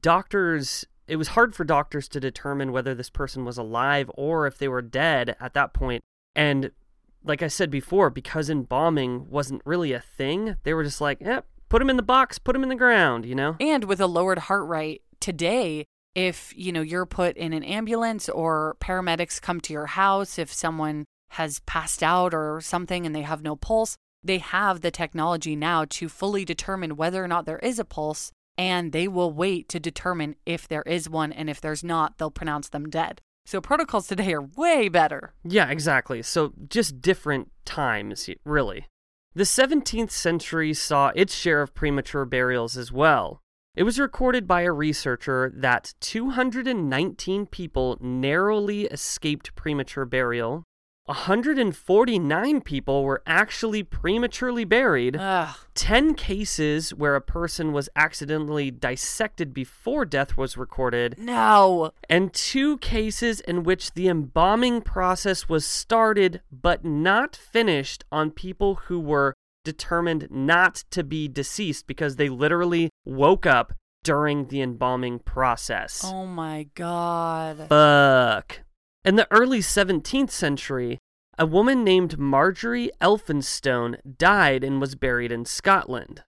doctors, 0.00 0.84
it 1.06 1.16
was 1.16 1.28
hard 1.28 1.54
for 1.54 1.64
doctors 1.64 2.08
to 2.08 2.20
determine 2.20 2.72
whether 2.72 2.94
this 2.94 3.10
person 3.10 3.44
was 3.44 3.58
alive 3.58 4.10
or 4.14 4.46
if 4.46 4.58
they 4.58 4.68
were 4.68 4.82
dead 4.82 5.36
at 5.40 5.54
that 5.54 5.72
point. 5.72 6.02
And 6.34 6.70
like 7.24 7.42
I 7.42 7.48
said 7.48 7.70
before, 7.70 8.10
because 8.10 8.50
embalming 8.50 9.28
wasn't 9.30 9.62
really 9.64 9.92
a 9.92 10.00
thing, 10.00 10.56
they 10.64 10.74
were 10.74 10.84
just 10.84 11.00
like, 11.00 11.20
yep, 11.20 11.46
put 11.72 11.78
them 11.78 11.88
in 11.88 11.96
the 11.96 12.02
box, 12.02 12.38
put 12.38 12.52
them 12.52 12.62
in 12.62 12.68
the 12.68 12.74
ground, 12.74 13.24
you 13.24 13.34
know? 13.34 13.56
And 13.58 13.84
with 13.84 13.98
a 13.98 14.06
lowered 14.06 14.40
heart 14.40 14.68
rate 14.68 15.00
today, 15.20 15.86
if 16.14 16.52
you 16.54 16.70
know 16.70 16.82
you're 16.82 17.06
put 17.06 17.34
in 17.38 17.54
an 17.54 17.64
ambulance 17.64 18.28
or 18.28 18.76
paramedics 18.78 19.40
come 19.40 19.58
to 19.62 19.72
your 19.72 19.86
house 19.86 20.38
if 20.38 20.52
someone 20.52 21.06
has 21.30 21.60
passed 21.60 22.02
out 22.02 22.34
or 22.34 22.60
something 22.60 23.06
and 23.06 23.16
they 23.16 23.22
have 23.22 23.42
no 23.42 23.56
pulse 23.56 23.96
they 24.22 24.36
have 24.36 24.82
the 24.82 24.90
technology 24.90 25.56
now 25.56 25.86
to 25.88 26.10
fully 26.10 26.44
determine 26.44 26.96
whether 26.96 27.24
or 27.24 27.28
not 27.28 27.46
there 27.46 27.58
is 27.60 27.78
a 27.78 27.84
pulse 27.86 28.30
and 28.58 28.92
they 28.92 29.08
will 29.08 29.32
wait 29.32 29.70
to 29.70 29.80
determine 29.80 30.36
if 30.44 30.68
there 30.68 30.82
is 30.82 31.08
one 31.08 31.32
and 31.32 31.48
if 31.48 31.62
there's 31.62 31.82
not 31.82 32.18
they'll 32.18 32.30
pronounce 32.30 32.68
them 32.68 32.90
dead 32.90 33.22
so 33.44 33.60
protocols 33.60 34.06
today 34.06 34.32
are 34.34 34.42
way 34.42 34.88
better 34.88 35.32
Yeah, 35.44 35.68
exactly. 35.70 36.22
So 36.22 36.52
just 36.68 37.00
different 37.00 37.50
times, 37.64 38.28
really. 38.44 38.86
The 39.34 39.44
17th 39.44 40.10
century 40.10 40.74
saw 40.74 41.10
its 41.14 41.34
share 41.34 41.62
of 41.62 41.74
premature 41.74 42.26
burials 42.26 42.76
as 42.76 42.92
well. 42.92 43.40
It 43.74 43.84
was 43.84 43.98
recorded 43.98 44.46
by 44.46 44.60
a 44.60 44.72
researcher 44.72 45.50
that 45.56 45.94
219 46.00 47.46
people 47.46 47.96
narrowly 48.02 48.82
escaped 48.84 49.54
premature 49.54 50.04
burial. 50.04 50.64
149 51.06 52.60
people 52.60 53.04
were 53.04 53.22
actually 53.26 53.82
prematurely 53.82 54.64
buried. 54.64 55.16
Ugh. 55.16 55.54
10 55.74 56.14
cases 56.14 56.94
where 56.94 57.14
a 57.16 57.20
person 57.20 57.72
was 57.72 57.88
accidentally 57.96 58.70
dissected 58.70 59.52
before 59.54 60.04
death 60.04 60.36
was 60.36 60.56
recorded 60.58 61.14
no 61.18 61.90
and 62.10 62.32
two 62.34 62.76
cases 62.78 63.40
in 63.40 63.62
which 63.62 63.94
the 63.94 64.06
embalming 64.06 64.82
process 64.82 65.48
was 65.48 65.64
started 65.64 66.42
but 66.52 66.84
not 66.84 67.34
finished 67.34 68.04
on 68.12 68.30
people 68.30 68.74
who 68.86 69.00
were 69.00 69.32
determined 69.64 70.28
not 70.30 70.84
to 70.90 71.02
be 71.02 71.26
deceased 71.26 71.86
because 71.86 72.16
they 72.16 72.28
literally 72.28 72.90
woke 73.06 73.46
up 73.46 73.72
during 74.04 74.48
the 74.48 74.60
embalming 74.60 75.18
process. 75.20 76.02
oh 76.04 76.26
my 76.26 76.66
god 76.74 77.66
Fuck. 77.70 78.60
In 79.04 79.16
the 79.16 79.26
early 79.32 79.58
17th 79.58 80.30
century, 80.30 81.00
a 81.36 81.44
woman 81.44 81.82
named 81.82 82.18
Marjorie 82.18 82.92
Elphinstone 83.00 83.96
died 84.16 84.62
and 84.62 84.80
was 84.80 84.94
buried 84.94 85.32
in 85.32 85.44
Scotland. 85.44 86.22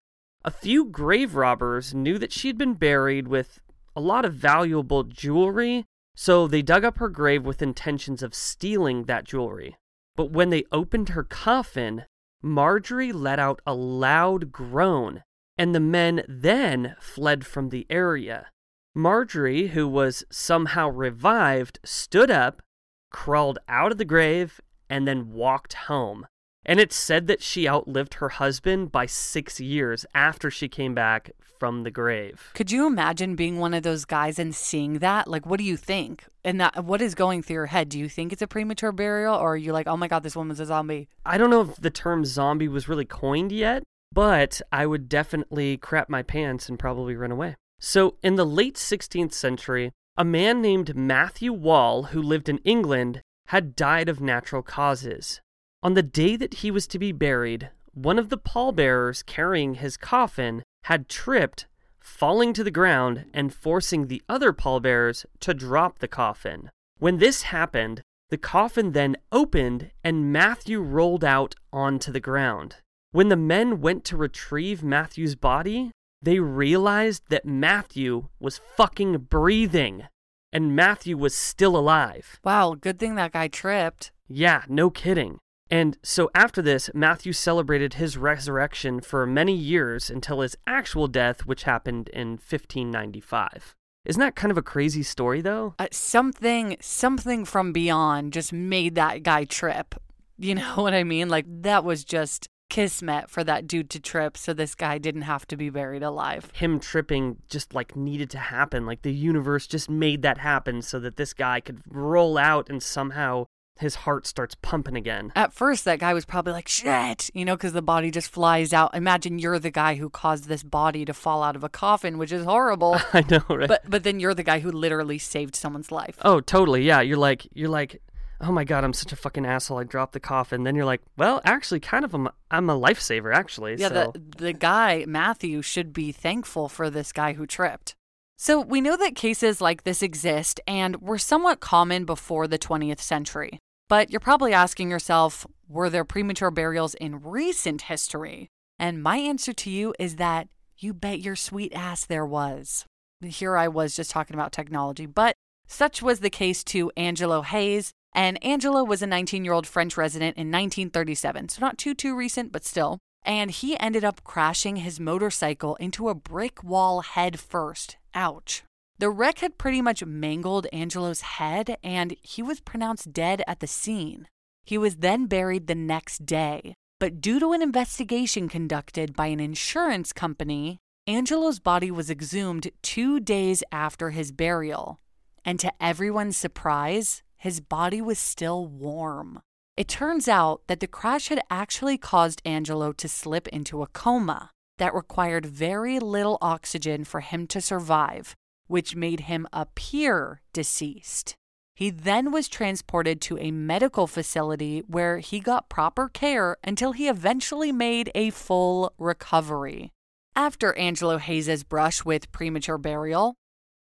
A 0.44 0.50
few 0.50 0.86
grave 0.86 1.36
robbers 1.36 1.94
knew 1.94 2.18
that 2.18 2.32
she'd 2.32 2.58
been 2.58 2.74
buried 2.74 3.28
with 3.28 3.60
a 3.94 4.00
lot 4.00 4.24
of 4.24 4.34
valuable 4.34 5.04
jewelry, 5.04 5.84
so 6.16 6.48
they 6.48 6.62
dug 6.62 6.84
up 6.84 6.98
her 6.98 7.08
grave 7.08 7.44
with 7.44 7.62
intentions 7.62 8.24
of 8.24 8.34
stealing 8.34 9.04
that 9.04 9.22
jewelry. 9.22 9.76
But 10.16 10.32
when 10.32 10.50
they 10.50 10.64
opened 10.72 11.10
her 11.10 11.22
coffin, 11.22 12.06
Marjorie 12.42 13.12
let 13.12 13.38
out 13.38 13.60
a 13.64 13.74
loud 13.74 14.50
groan, 14.50 15.22
and 15.56 15.76
the 15.76 15.80
men 15.80 16.24
then 16.28 16.96
fled 16.98 17.46
from 17.46 17.68
the 17.68 17.86
area. 17.88 18.48
Marjorie, 18.94 19.68
who 19.68 19.88
was 19.88 20.24
somehow 20.30 20.88
revived, 20.88 21.80
stood 21.84 22.30
up, 22.30 22.62
crawled 23.10 23.58
out 23.68 23.90
of 23.90 23.98
the 23.98 24.04
grave, 24.04 24.60
and 24.88 25.06
then 25.08 25.32
walked 25.32 25.74
home. 25.74 26.26
And 26.64 26.78
it's 26.78 26.94
said 26.94 27.26
that 27.26 27.42
she 27.42 27.68
outlived 27.68 28.14
her 28.14 28.28
husband 28.30 28.92
by 28.92 29.06
six 29.06 29.58
years 29.58 30.06
after 30.14 30.48
she 30.50 30.68
came 30.68 30.94
back 30.94 31.32
from 31.58 31.82
the 31.82 31.90
grave. 31.90 32.52
Could 32.54 32.70
you 32.70 32.86
imagine 32.86 33.34
being 33.34 33.58
one 33.58 33.74
of 33.74 33.82
those 33.82 34.04
guys 34.04 34.38
and 34.38 34.54
seeing 34.54 35.00
that? 35.00 35.26
Like, 35.26 35.44
what 35.44 35.58
do 35.58 35.64
you 35.64 35.76
think? 35.76 36.26
And 36.44 36.60
that, 36.60 36.84
what 36.84 37.02
is 37.02 37.16
going 37.16 37.42
through 37.42 37.54
your 37.54 37.66
head? 37.66 37.88
Do 37.88 37.98
you 37.98 38.08
think 38.08 38.32
it's 38.32 38.42
a 38.42 38.46
premature 38.46 38.92
burial, 38.92 39.34
or 39.34 39.54
are 39.54 39.56
you 39.56 39.72
like, 39.72 39.88
oh 39.88 39.96
my 39.96 40.06
god, 40.06 40.22
this 40.22 40.36
woman's 40.36 40.60
a 40.60 40.66
zombie? 40.66 41.08
I 41.26 41.36
don't 41.36 41.50
know 41.50 41.62
if 41.62 41.76
the 41.76 41.90
term 41.90 42.24
zombie 42.24 42.68
was 42.68 42.88
really 42.88 43.04
coined 43.04 43.50
yet, 43.50 43.82
but 44.12 44.62
I 44.70 44.86
would 44.86 45.08
definitely 45.08 45.78
crap 45.78 46.08
my 46.08 46.22
pants 46.22 46.68
and 46.68 46.78
probably 46.78 47.16
run 47.16 47.32
away. 47.32 47.56
So, 47.80 48.16
in 48.22 48.36
the 48.36 48.46
late 48.46 48.76
16th 48.76 49.32
century, 49.32 49.92
a 50.16 50.24
man 50.24 50.62
named 50.62 50.96
Matthew 50.96 51.52
Wall, 51.52 52.04
who 52.04 52.22
lived 52.22 52.48
in 52.48 52.58
England, 52.58 53.20
had 53.48 53.76
died 53.76 54.08
of 54.08 54.20
natural 54.20 54.62
causes. 54.62 55.40
On 55.82 55.94
the 55.94 56.02
day 56.02 56.36
that 56.36 56.54
he 56.54 56.70
was 56.70 56.86
to 56.86 56.98
be 56.98 57.12
buried, 57.12 57.70
one 57.92 58.18
of 58.18 58.28
the 58.28 58.38
pallbearers 58.38 59.22
carrying 59.22 59.74
his 59.74 59.96
coffin 59.96 60.62
had 60.84 61.08
tripped, 61.08 61.66
falling 62.00 62.52
to 62.52 62.64
the 62.64 62.70
ground 62.70 63.26
and 63.34 63.52
forcing 63.52 64.06
the 64.06 64.22
other 64.28 64.52
pallbearers 64.52 65.26
to 65.40 65.54
drop 65.54 65.98
the 65.98 66.08
coffin. 66.08 66.70
When 66.98 67.18
this 67.18 67.42
happened, 67.42 68.02
the 68.30 68.38
coffin 68.38 68.92
then 68.92 69.16
opened 69.30 69.90
and 70.02 70.32
Matthew 70.32 70.80
rolled 70.80 71.24
out 71.24 71.54
onto 71.72 72.10
the 72.10 72.20
ground. 72.20 72.76
When 73.12 73.28
the 73.28 73.36
men 73.36 73.80
went 73.80 74.04
to 74.06 74.16
retrieve 74.16 74.82
Matthew's 74.82 75.34
body, 75.34 75.92
they 76.24 76.38
realized 76.40 77.24
that 77.28 77.44
Matthew 77.44 78.28
was 78.40 78.60
fucking 78.76 79.18
breathing 79.28 80.04
and 80.52 80.74
Matthew 80.76 81.16
was 81.16 81.34
still 81.34 81.76
alive. 81.76 82.38
Wow, 82.44 82.76
good 82.80 82.98
thing 82.98 83.16
that 83.16 83.32
guy 83.32 83.48
tripped. 83.48 84.12
Yeah, 84.28 84.62
no 84.68 84.88
kidding. 84.88 85.38
And 85.70 85.98
so 86.02 86.30
after 86.34 86.62
this, 86.62 86.90
Matthew 86.94 87.32
celebrated 87.32 87.94
his 87.94 88.16
resurrection 88.16 89.00
for 89.00 89.26
many 89.26 89.54
years 89.54 90.10
until 90.10 90.40
his 90.40 90.56
actual 90.66 91.08
death, 91.08 91.46
which 91.46 91.64
happened 91.64 92.08
in 92.10 92.32
1595. 92.32 93.74
Isn't 94.04 94.20
that 94.20 94.36
kind 94.36 94.52
of 94.52 94.58
a 94.58 94.62
crazy 94.62 95.02
story, 95.02 95.40
though? 95.40 95.74
Uh, 95.78 95.88
something, 95.90 96.76
something 96.80 97.44
from 97.44 97.72
beyond 97.72 98.32
just 98.34 98.52
made 98.52 98.94
that 98.94 99.22
guy 99.22 99.44
trip. 99.44 99.94
You 100.38 100.54
know 100.56 100.74
what 100.76 100.94
I 100.94 101.04
mean? 101.04 101.28
Like 101.28 101.46
that 101.62 101.84
was 101.84 102.04
just 102.04 102.48
kismet 102.74 103.30
for 103.30 103.44
that 103.44 103.68
dude 103.68 103.88
to 103.88 104.00
trip, 104.00 104.36
so 104.36 104.52
this 104.52 104.74
guy 104.74 104.98
didn't 104.98 105.22
have 105.22 105.46
to 105.46 105.56
be 105.56 105.70
buried 105.70 106.02
alive. 106.02 106.50
Him 106.54 106.80
tripping 106.80 107.36
just 107.48 107.72
like 107.72 107.94
needed 107.94 108.30
to 108.30 108.38
happen. 108.38 108.84
Like 108.84 109.02
the 109.02 109.12
universe 109.12 109.68
just 109.68 109.88
made 109.88 110.22
that 110.22 110.38
happen 110.38 110.82
so 110.82 110.98
that 110.98 111.16
this 111.16 111.32
guy 111.32 111.60
could 111.60 111.82
roll 111.88 112.36
out 112.36 112.68
and 112.68 112.82
somehow 112.82 113.46
his 113.78 113.94
heart 113.94 114.26
starts 114.26 114.56
pumping 114.60 114.96
again. 114.96 115.30
At 115.36 115.52
first, 115.52 115.84
that 115.84 116.00
guy 116.00 116.14
was 116.14 116.24
probably 116.24 116.52
like, 116.52 116.66
shit, 116.66 117.30
you 117.32 117.44
know, 117.44 117.54
because 117.54 117.74
the 117.74 117.82
body 117.82 118.10
just 118.10 118.30
flies 118.30 118.72
out. 118.72 118.92
Imagine 118.92 119.38
you're 119.38 119.60
the 119.60 119.70
guy 119.70 119.94
who 119.94 120.10
caused 120.10 120.48
this 120.48 120.64
body 120.64 121.04
to 121.04 121.14
fall 121.14 121.44
out 121.44 121.54
of 121.54 121.62
a 121.62 121.68
coffin, 121.68 122.18
which 122.18 122.32
is 122.32 122.44
horrible. 122.44 122.96
I 123.12 123.24
know, 123.30 123.42
right? 123.48 123.68
but 123.68 123.88
but 123.88 124.02
then 124.02 124.18
you're 124.18 124.34
the 124.34 124.42
guy 124.42 124.58
who 124.58 124.72
literally 124.72 125.18
saved 125.18 125.54
someone's 125.54 125.92
life. 125.92 126.16
Oh, 126.22 126.40
totally. 126.40 126.82
Yeah, 126.82 127.00
you're 127.02 127.18
like 127.18 127.46
you're 127.52 127.68
like, 127.68 128.02
oh 128.44 128.52
my 128.52 128.64
god, 128.64 128.84
I'm 128.84 128.92
such 128.92 129.12
a 129.12 129.16
fucking 129.16 129.46
asshole. 129.46 129.78
I 129.78 129.84
dropped 129.84 130.12
the 130.12 130.20
coffin. 130.20 130.64
Then 130.64 130.74
you're 130.74 130.84
like, 130.84 131.02
well, 131.16 131.40
actually, 131.44 131.80
kind 131.80 132.04
of, 132.04 132.14
I'm, 132.14 132.28
I'm 132.50 132.70
a 132.70 132.78
lifesaver, 132.78 133.34
actually. 133.34 133.76
Yeah, 133.76 133.88
so. 133.88 134.12
the 134.12 134.22
the 134.36 134.52
guy 134.52 135.04
Matthew 135.08 135.62
should 135.62 135.92
be 135.92 136.12
thankful 136.12 136.68
for 136.68 136.90
this 136.90 137.12
guy 137.12 137.32
who 137.32 137.46
tripped. 137.46 137.94
So 138.36 138.60
we 138.60 138.80
know 138.80 138.96
that 138.96 139.14
cases 139.14 139.60
like 139.60 139.84
this 139.84 140.02
exist 140.02 140.60
and 140.66 141.00
were 141.00 141.18
somewhat 141.18 141.60
common 141.60 142.04
before 142.04 142.46
the 142.46 142.58
20th 142.58 143.00
century. 143.00 143.58
But 143.88 144.10
you're 144.10 144.20
probably 144.20 144.52
asking 144.52 144.90
yourself, 144.90 145.46
were 145.68 145.88
there 145.88 146.04
premature 146.04 146.50
burials 146.50 146.94
in 146.94 147.22
recent 147.22 147.82
history? 147.82 148.48
And 148.78 149.02
my 149.02 149.18
answer 149.18 149.52
to 149.52 149.70
you 149.70 149.94
is 149.98 150.16
that 150.16 150.48
you 150.76 150.92
bet 150.92 151.20
your 151.20 151.36
sweet 151.36 151.72
ass 151.74 152.04
there 152.04 152.26
was. 152.26 152.84
Here 153.22 153.56
I 153.56 153.68
was 153.68 153.94
just 153.94 154.10
talking 154.10 154.34
about 154.34 154.52
technology, 154.52 155.06
but 155.06 155.36
such 155.66 156.02
was 156.02 156.20
the 156.20 156.30
case 156.30 156.64
to 156.64 156.90
Angelo 156.96 157.42
Hayes, 157.42 157.92
and 158.14 158.42
Angelo 158.44 158.84
was 158.84 159.02
a 159.02 159.06
19 159.06 159.44
year 159.44 159.52
old 159.52 159.66
French 159.66 159.96
resident 159.96 160.36
in 160.36 160.48
1937, 160.48 161.48
so 161.48 161.60
not 161.60 161.78
too, 161.78 161.94
too 161.94 162.14
recent, 162.16 162.52
but 162.52 162.64
still. 162.64 162.98
And 163.24 163.50
he 163.50 163.78
ended 163.78 164.04
up 164.04 164.22
crashing 164.22 164.76
his 164.76 165.00
motorcycle 165.00 165.76
into 165.76 166.08
a 166.08 166.14
brick 166.14 166.62
wall 166.62 167.00
head 167.00 167.40
first. 167.40 167.96
Ouch. 168.14 168.62
The 168.98 169.10
wreck 169.10 169.40
had 169.40 169.58
pretty 169.58 169.82
much 169.82 170.04
mangled 170.04 170.68
Angelo's 170.72 171.22
head, 171.22 171.76
and 171.82 172.16
he 172.22 172.42
was 172.42 172.60
pronounced 172.60 173.12
dead 173.12 173.42
at 173.46 173.60
the 173.60 173.66
scene. 173.66 174.28
He 174.64 174.78
was 174.78 174.96
then 174.96 175.26
buried 175.26 175.66
the 175.66 175.74
next 175.74 176.24
day, 176.24 176.74
but 177.00 177.20
due 177.20 177.40
to 177.40 177.52
an 177.52 177.62
investigation 177.62 178.48
conducted 178.48 179.16
by 179.16 179.26
an 179.26 179.40
insurance 179.40 180.12
company, 180.12 180.78
Angelo's 181.06 181.58
body 181.58 181.90
was 181.90 182.08
exhumed 182.08 182.70
two 182.82 183.18
days 183.18 183.64
after 183.72 184.10
his 184.10 184.30
burial. 184.30 185.00
And 185.44 185.58
to 185.60 185.72
everyone's 185.80 186.36
surprise, 186.36 187.23
his 187.44 187.60
body 187.60 188.00
was 188.00 188.18
still 188.18 188.64
warm. 188.66 189.38
It 189.76 189.86
turns 189.86 190.28
out 190.28 190.62
that 190.66 190.80
the 190.80 190.86
crash 190.86 191.28
had 191.28 191.42
actually 191.50 191.98
caused 191.98 192.40
Angelo 192.46 192.90
to 192.92 193.06
slip 193.06 193.48
into 193.48 193.82
a 193.82 193.86
coma 193.86 194.48
that 194.78 194.94
required 194.94 195.44
very 195.44 195.98
little 195.98 196.38
oxygen 196.40 197.04
for 197.04 197.20
him 197.20 197.46
to 197.48 197.60
survive, 197.60 198.34
which 198.66 198.96
made 198.96 199.28
him 199.28 199.46
appear 199.52 200.40
deceased. 200.54 201.34
He 201.74 201.90
then 201.90 202.32
was 202.32 202.48
transported 202.48 203.20
to 203.20 203.36
a 203.36 203.50
medical 203.50 204.06
facility 204.06 204.82
where 204.86 205.18
he 205.18 205.38
got 205.38 205.68
proper 205.68 206.08
care 206.08 206.56
until 206.64 206.92
he 206.92 207.08
eventually 207.08 207.72
made 207.72 208.10
a 208.14 208.30
full 208.30 208.94
recovery. 208.96 209.92
After 210.34 210.74
Angelo 210.78 211.18
Hayes's 211.18 211.62
brush 211.62 212.06
with 212.06 212.32
premature 212.32 212.78
burial, 212.78 213.34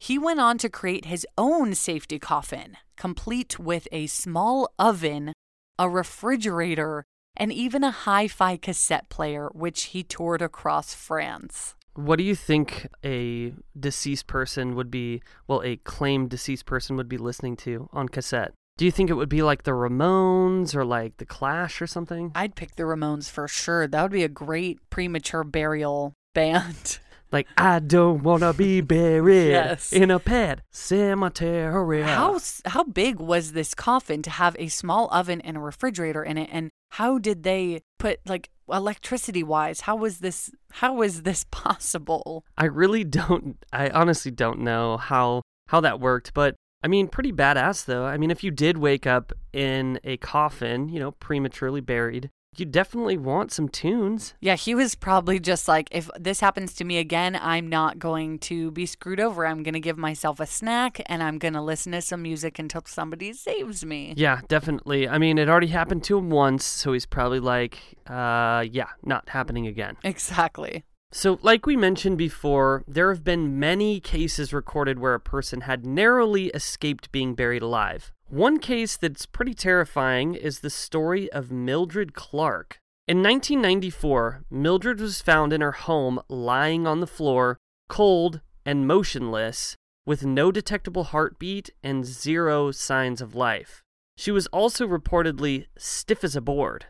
he 0.01 0.17
went 0.17 0.39
on 0.39 0.57
to 0.57 0.67
create 0.67 1.05
his 1.05 1.27
own 1.37 1.75
safety 1.75 2.17
coffin, 2.17 2.75
complete 2.97 3.59
with 3.59 3.87
a 3.91 4.07
small 4.07 4.73
oven, 4.79 5.31
a 5.77 5.87
refrigerator, 5.87 7.05
and 7.37 7.53
even 7.53 7.83
a 7.83 7.91
hi 7.91 8.27
fi 8.27 8.57
cassette 8.57 9.09
player, 9.09 9.49
which 9.53 9.83
he 9.93 10.01
toured 10.01 10.41
across 10.41 10.95
France. 10.95 11.75
What 11.93 12.15
do 12.15 12.23
you 12.23 12.33
think 12.33 12.87
a 13.05 13.53
deceased 13.79 14.25
person 14.25 14.73
would 14.73 14.89
be, 14.89 15.21
well, 15.47 15.61
a 15.63 15.75
claimed 15.77 16.31
deceased 16.31 16.65
person 16.65 16.95
would 16.95 17.07
be 17.07 17.19
listening 17.19 17.55
to 17.57 17.87
on 17.93 18.09
cassette? 18.09 18.53
Do 18.77 18.85
you 18.85 18.91
think 18.91 19.11
it 19.11 19.15
would 19.15 19.29
be 19.29 19.43
like 19.43 19.63
the 19.63 19.71
Ramones 19.71 20.73
or 20.73 20.83
like 20.83 21.17
the 21.17 21.27
Clash 21.27 21.79
or 21.79 21.85
something? 21.85 22.31
I'd 22.33 22.55
pick 22.55 22.75
the 22.75 22.83
Ramones 22.83 23.29
for 23.29 23.47
sure. 23.47 23.85
That 23.85 24.01
would 24.01 24.11
be 24.11 24.23
a 24.23 24.29
great 24.29 24.79
premature 24.89 25.43
burial 25.43 26.13
band. 26.33 26.97
Like, 27.31 27.47
I 27.57 27.79
don't 27.79 28.23
want 28.23 28.41
to 28.43 28.53
be 28.53 28.81
buried 28.95 29.49
Yes. 29.51 29.93
in 29.93 30.11
a 30.11 30.19
pet 30.19 30.61
cemetery. 30.71 32.01
How 32.03 32.35
s- 32.35 32.61
how 32.65 32.83
big 32.83 33.19
was 33.19 33.53
this 33.53 33.73
coffin 33.73 34.21
to 34.23 34.29
have 34.29 34.55
a 34.59 34.67
small 34.67 35.07
oven 35.13 35.41
and 35.41 35.57
a 35.57 35.59
refrigerator 35.59 36.23
in 36.23 36.37
it 36.37 36.49
and 36.51 36.69
how 36.91 37.17
did 37.19 37.43
they 37.43 37.81
put 37.99 38.19
like 38.25 38.49
electricity 38.69 39.43
wise 39.43 39.81
how 39.81 39.95
was 39.95 40.19
this 40.19 40.49
how 40.71 40.93
was 40.93 41.23
this 41.23 41.45
possible? 41.51 42.43
I 42.57 42.65
really 42.65 43.03
don't, 43.03 43.57
I 43.73 43.89
honestly 43.89 44.31
don't 44.31 44.59
know 44.59 44.97
how, 44.97 45.41
how 45.67 45.81
that 45.81 45.99
worked, 45.99 46.33
but 46.33 46.55
I 46.83 46.87
mean, 46.87 47.07
pretty 47.07 47.31
badass 47.31 47.85
though. 47.85 48.05
I 48.05 48.17
mean, 48.17 48.31
if 48.31 48.43
you 48.43 48.51
did 48.51 48.77
wake 48.77 49.05
up 49.05 49.31
in 49.53 49.99
a 50.03 50.17
coffin, 50.17 50.89
you 50.89 50.99
know, 50.99 51.11
prematurely 51.11 51.81
buried, 51.81 52.29
you 52.57 52.65
definitely 52.65 53.17
want 53.17 53.51
some 53.51 53.69
tunes. 53.69 54.33
Yeah, 54.41 54.55
he 54.55 54.75
was 54.75 54.93
probably 54.95 55.39
just 55.39 55.67
like 55.67 55.87
if 55.91 56.09
this 56.19 56.41
happens 56.41 56.73
to 56.75 56.83
me 56.83 56.97
again, 56.97 57.37
I'm 57.41 57.67
not 57.69 57.97
going 57.97 58.39
to 58.39 58.71
be 58.71 58.85
screwed 58.85 59.19
over. 59.19 59.45
I'm 59.45 59.63
going 59.63 59.73
to 59.73 59.79
give 59.79 59.97
myself 59.97 60.39
a 60.39 60.45
snack 60.45 61.01
and 61.05 61.23
I'm 61.23 61.37
going 61.37 61.53
to 61.53 61.61
listen 61.61 61.93
to 61.93 62.01
some 62.01 62.21
music 62.21 62.59
until 62.59 62.83
somebody 62.85 63.31
saves 63.33 63.85
me. 63.85 64.13
Yeah, 64.17 64.41
definitely. 64.47 65.07
I 65.07 65.17
mean, 65.17 65.37
it 65.37 65.47
already 65.47 65.67
happened 65.67 66.03
to 66.05 66.17
him 66.17 66.29
once, 66.29 66.65
so 66.65 66.91
he's 66.91 67.05
probably 67.05 67.39
like, 67.39 67.77
uh, 68.07 68.65
yeah, 68.69 68.89
not 69.03 69.29
happening 69.29 69.67
again. 69.67 69.97
Exactly. 70.03 70.83
So, 71.13 71.39
like 71.41 71.65
we 71.65 71.75
mentioned 71.75 72.17
before, 72.17 72.85
there 72.87 73.09
have 73.09 73.23
been 73.23 73.59
many 73.59 73.99
cases 73.99 74.53
recorded 74.53 74.97
where 74.97 75.13
a 75.13 75.19
person 75.19 75.61
had 75.61 75.85
narrowly 75.85 76.47
escaped 76.47 77.11
being 77.11 77.35
buried 77.35 77.61
alive. 77.61 78.13
One 78.31 78.59
case 78.59 78.95
that's 78.95 79.25
pretty 79.25 79.53
terrifying 79.53 80.35
is 80.35 80.61
the 80.61 80.69
story 80.69 81.29
of 81.33 81.51
Mildred 81.51 82.13
Clark. 82.13 82.79
In 83.05 83.17
1994, 83.17 84.45
Mildred 84.49 85.01
was 85.01 85.21
found 85.21 85.51
in 85.51 85.59
her 85.59 85.73
home 85.73 86.17
lying 86.29 86.87
on 86.87 87.01
the 87.01 87.07
floor, 87.07 87.57
cold 87.89 88.39
and 88.65 88.87
motionless, 88.87 89.75
with 90.05 90.25
no 90.25 90.49
detectable 90.49 91.03
heartbeat 91.03 91.71
and 91.83 92.05
zero 92.05 92.71
signs 92.71 93.19
of 93.19 93.35
life. 93.35 93.83
She 94.15 94.31
was 94.31 94.47
also 94.47 94.87
reportedly 94.87 95.65
stiff 95.77 96.23
as 96.23 96.37
a 96.37 96.39
board. 96.39 96.85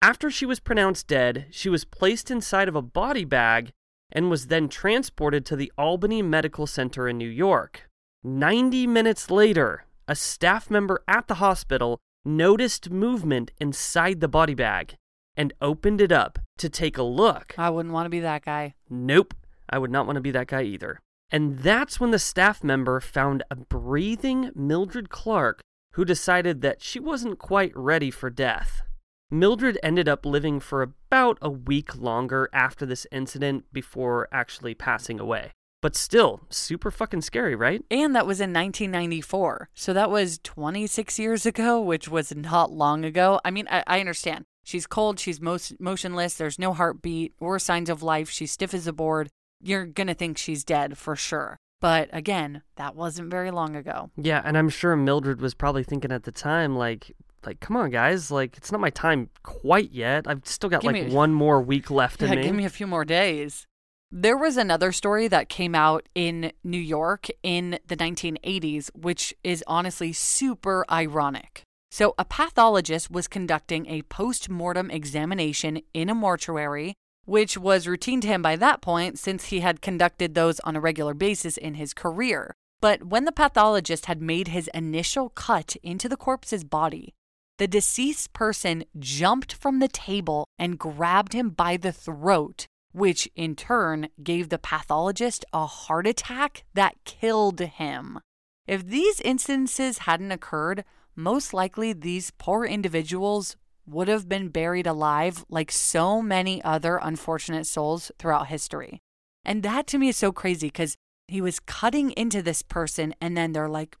After 0.00 0.30
she 0.30 0.46
was 0.46 0.60
pronounced 0.60 1.08
dead, 1.08 1.48
she 1.50 1.68
was 1.68 1.84
placed 1.84 2.30
inside 2.30 2.68
of 2.68 2.74
a 2.74 2.80
body 2.80 3.26
bag 3.26 3.70
and 4.10 4.30
was 4.30 4.46
then 4.46 4.70
transported 4.70 5.44
to 5.44 5.56
the 5.56 5.70
Albany 5.76 6.22
Medical 6.22 6.66
Center 6.66 7.06
in 7.06 7.18
New 7.18 7.28
York. 7.28 7.82
90 8.24 8.86
minutes 8.86 9.30
later, 9.30 9.84
a 10.08 10.14
staff 10.14 10.70
member 10.70 11.02
at 11.08 11.26
the 11.26 11.34
hospital 11.34 11.98
noticed 12.24 12.90
movement 12.90 13.52
inside 13.58 14.20
the 14.20 14.28
body 14.28 14.54
bag 14.54 14.94
and 15.36 15.52
opened 15.60 16.00
it 16.00 16.12
up 16.12 16.38
to 16.58 16.68
take 16.68 16.98
a 16.98 17.02
look. 17.02 17.54
I 17.58 17.70
wouldn't 17.70 17.92
want 17.92 18.06
to 18.06 18.10
be 18.10 18.20
that 18.20 18.44
guy. 18.44 18.74
Nope, 18.88 19.34
I 19.68 19.78
would 19.78 19.90
not 19.90 20.06
want 20.06 20.16
to 20.16 20.22
be 20.22 20.30
that 20.30 20.48
guy 20.48 20.62
either. 20.62 21.00
And 21.30 21.58
that's 21.58 21.98
when 21.98 22.12
the 22.12 22.18
staff 22.18 22.62
member 22.62 23.00
found 23.00 23.42
a 23.50 23.56
breathing 23.56 24.50
Mildred 24.54 25.10
Clark 25.10 25.60
who 25.92 26.04
decided 26.04 26.62
that 26.62 26.82
she 26.82 27.00
wasn't 27.00 27.38
quite 27.38 27.72
ready 27.74 28.10
for 28.10 28.30
death. 28.30 28.82
Mildred 29.30 29.78
ended 29.82 30.08
up 30.08 30.24
living 30.24 30.60
for 30.60 30.82
about 30.82 31.38
a 31.42 31.50
week 31.50 31.96
longer 31.96 32.48
after 32.52 32.86
this 32.86 33.06
incident 33.10 33.64
before 33.72 34.28
actually 34.30 34.74
passing 34.74 35.18
away. 35.18 35.52
But 35.82 35.94
still, 35.94 36.40
super 36.48 36.90
fucking 36.90 37.20
scary, 37.20 37.54
right? 37.54 37.84
And 37.90 38.14
that 38.16 38.26
was 38.26 38.40
in 38.40 38.52
1994. 38.52 39.68
So 39.74 39.92
that 39.92 40.10
was 40.10 40.38
26 40.42 41.18
years 41.18 41.46
ago, 41.46 41.80
which 41.80 42.08
was 42.08 42.34
not 42.34 42.72
long 42.72 43.04
ago. 43.04 43.40
I 43.44 43.50
mean, 43.50 43.68
I, 43.70 43.84
I 43.86 44.00
understand. 44.00 44.46
She's 44.64 44.86
cold, 44.86 45.20
she's 45.20 45.40
most 45.40 45.78
motionless, 45.78 46.34
there's 46.34 46.58
no 46.58 46.72
heartbeat 46.72 47.34
or 47.38 47.58
signs 47.60 47.88
of 47.88 48.02
life, 48.02 48.28
she's 48.28 48.50
stiff 48.50 48.74
as 48.74 48.88
a 48.88 48.92
board. 48.92 49.28
You're 49.62 49.86
going 49.86 50.08
to 50.08 50.14
think 50.14 50.38
she's 50.38 50.64
dead 50.64 50.98
for 50.98 51.14
sure. 51.14 51.56
But 51.80 52.08
again, 52.12 52.62
that 52.76 52.96
wasn't 52.96 53.30
very 53.30 53.52
long 53.52 53.76
ago. 53.76 54.10
Yeah, 54.16 54.42
and 54.44 54.58
I'm 54.58 54.68
sure 54.68 54.96
Mildred 54.96 55.40
was 55.40 55.54
probably 55.54 55.84
thinking 55.84 56.10
at 56.10 56.24
the 56.24 56.32
time, 56.32 56.74
like, 56.74 57.12
like, 57.44 57.60
come 57.60 57.76
on, 57.76 57.90
guys, 57.90 58.30
like, 58.32 58.56
it's 58.56 58.72
not 58.72 58.80
my 58.80 58.90
time 58.90 59.30
quite 59.44 59.92
yet. 59.92 60.26
I've 60.26 60.40
still 60.44 60.68
got 60.70 60.80
Give 60.82 60.92
like 60.92 61.06
me- 61.06 61.14
one 61.14 61.32
more 61.32 61.60
week 61.60 61.88
left 61.90 62.20
Yeah, 62.22 62.32
in 62.32 62.36
me. 62.38 62.42
give 62.42 62.54
me 62.56 62.64
a 62.64 62.70
few 62.70 62.88
more 62.88 63.04
days. 63.04 63.66
There 64.12 64.36
was 64.36 64.56
another 64.56 64.92
story 64.92 65.26
that 65.28 65.48
came 65.48 65.74
out 65.74 66.08
in 66.14 66.52
New 66.62 66.78
York 66.78 67.26
in 67.42 67.80
the 67.86 67.96
1980s, 67.96 68.88
which 68.94 69.34
is 69.42 69.64
honestly 69.66 70.12
super 70.12 70.84
ironic. 70.90 71.62
So, 71.90 72.14
a 72.16 72.24
pathologist 72.24 73.10
was 73.10 73.26
conducting 73.26 73.86
a 73.86 74.02
post 74.02 74.48
mortem 74.48 74.90
examination 74.90 75.80
in 75.92 76.08
a 76.08 76.14
mortuary, 76.14 76.94
which 77.24 77.58
was 77.58 77.88
routine 77.88 78.20
to 78.20 78.28
him 78.28 78.42
by 78.42 78.54
that 78.56 78.80
point 78.80 79.18
since 79.18 79.46
he 79.46 79.60
had 79.60 79.82
conducted 79.82 80.34
those 80.34 80.60
on 80.60 80.76
a 80.76 80.80
regular 80.80 81.14
basis 81.14 81.56
in 81.56 81.74
his 81.74 81.92
career. 81.92 82.54
But 82.80 83.04
when 83.04 83.24
the 83.24 83.32
pathologist 83.32 84.06
had 84.06 84.22
made 84.22 84.48
his 84.48 84.70
initial 84.72 85.30
cut 85.30 85.74
into 85.82 86.08
the 86.08 86.16
corpse's 86.16 86.62
body, 86.62 87.12
the 87.58 87.66
deceased 87.66 88.32
person 88.32 88.84
jumped 88.98 89.54
from 89.54 89.80
the 89.80 89.88
table 89.88 90.46
and 90.58 90.78
grabbed 90.78 91.32
him 91.32 91.50
by 91.50 91.76
the 91.76 91.92
throat, 91.92 92.66
which 92.96 93.28
in 93.36 93.54
turn 93.54 94.08
gave 94.22 94.48
the 94.48 94.58
pathologist 94.58 95.44
a 95.52 95.66
heart 95.66 96.06
attack 96.06 96.64
that 96.72 96.96
killed 97.04 97.60
him. 97.60 98.18
If 98.66 98.86
these 98.86 99.20
instances 99.20 99.98
hadn't 99.98 100.32
occurred, 100.32 100.82
most 101.14 101.52
likely 101.52 101.92
these 101.92 102.30
poor 102.38 102.64
individuals 102.64 103.54
would 103.86 104.08
have 104.08 104.30
been 104.30 104.48
buried 104.48 104.86
alive 104.86 105.44
like 105.50 105.70
so 105.70 106.22
many 106.22 106.64
other 106.64 106.96
unfortunate 106.96 107.66
souls 107.66 108.10
throughout 108.18 108.46
history. 108.46 109.02
And 109.44 109.62
that 109.62 109.86
to 109.88 109.98
me 109.98 110.08
is 110.08 110.16
so 110.16 110.32
crazy 110.32 110.68
because 110.68 110.96
he 111.28 111.42
was 111.42 111.60
cutting 111.60 112.12
into 112.12 112.40
this 112.40 112.62
person 112.62 113.14
and 113.20 113.36
then 113.36 113.52
they're 113.52 113.68
like, 113.68 113.98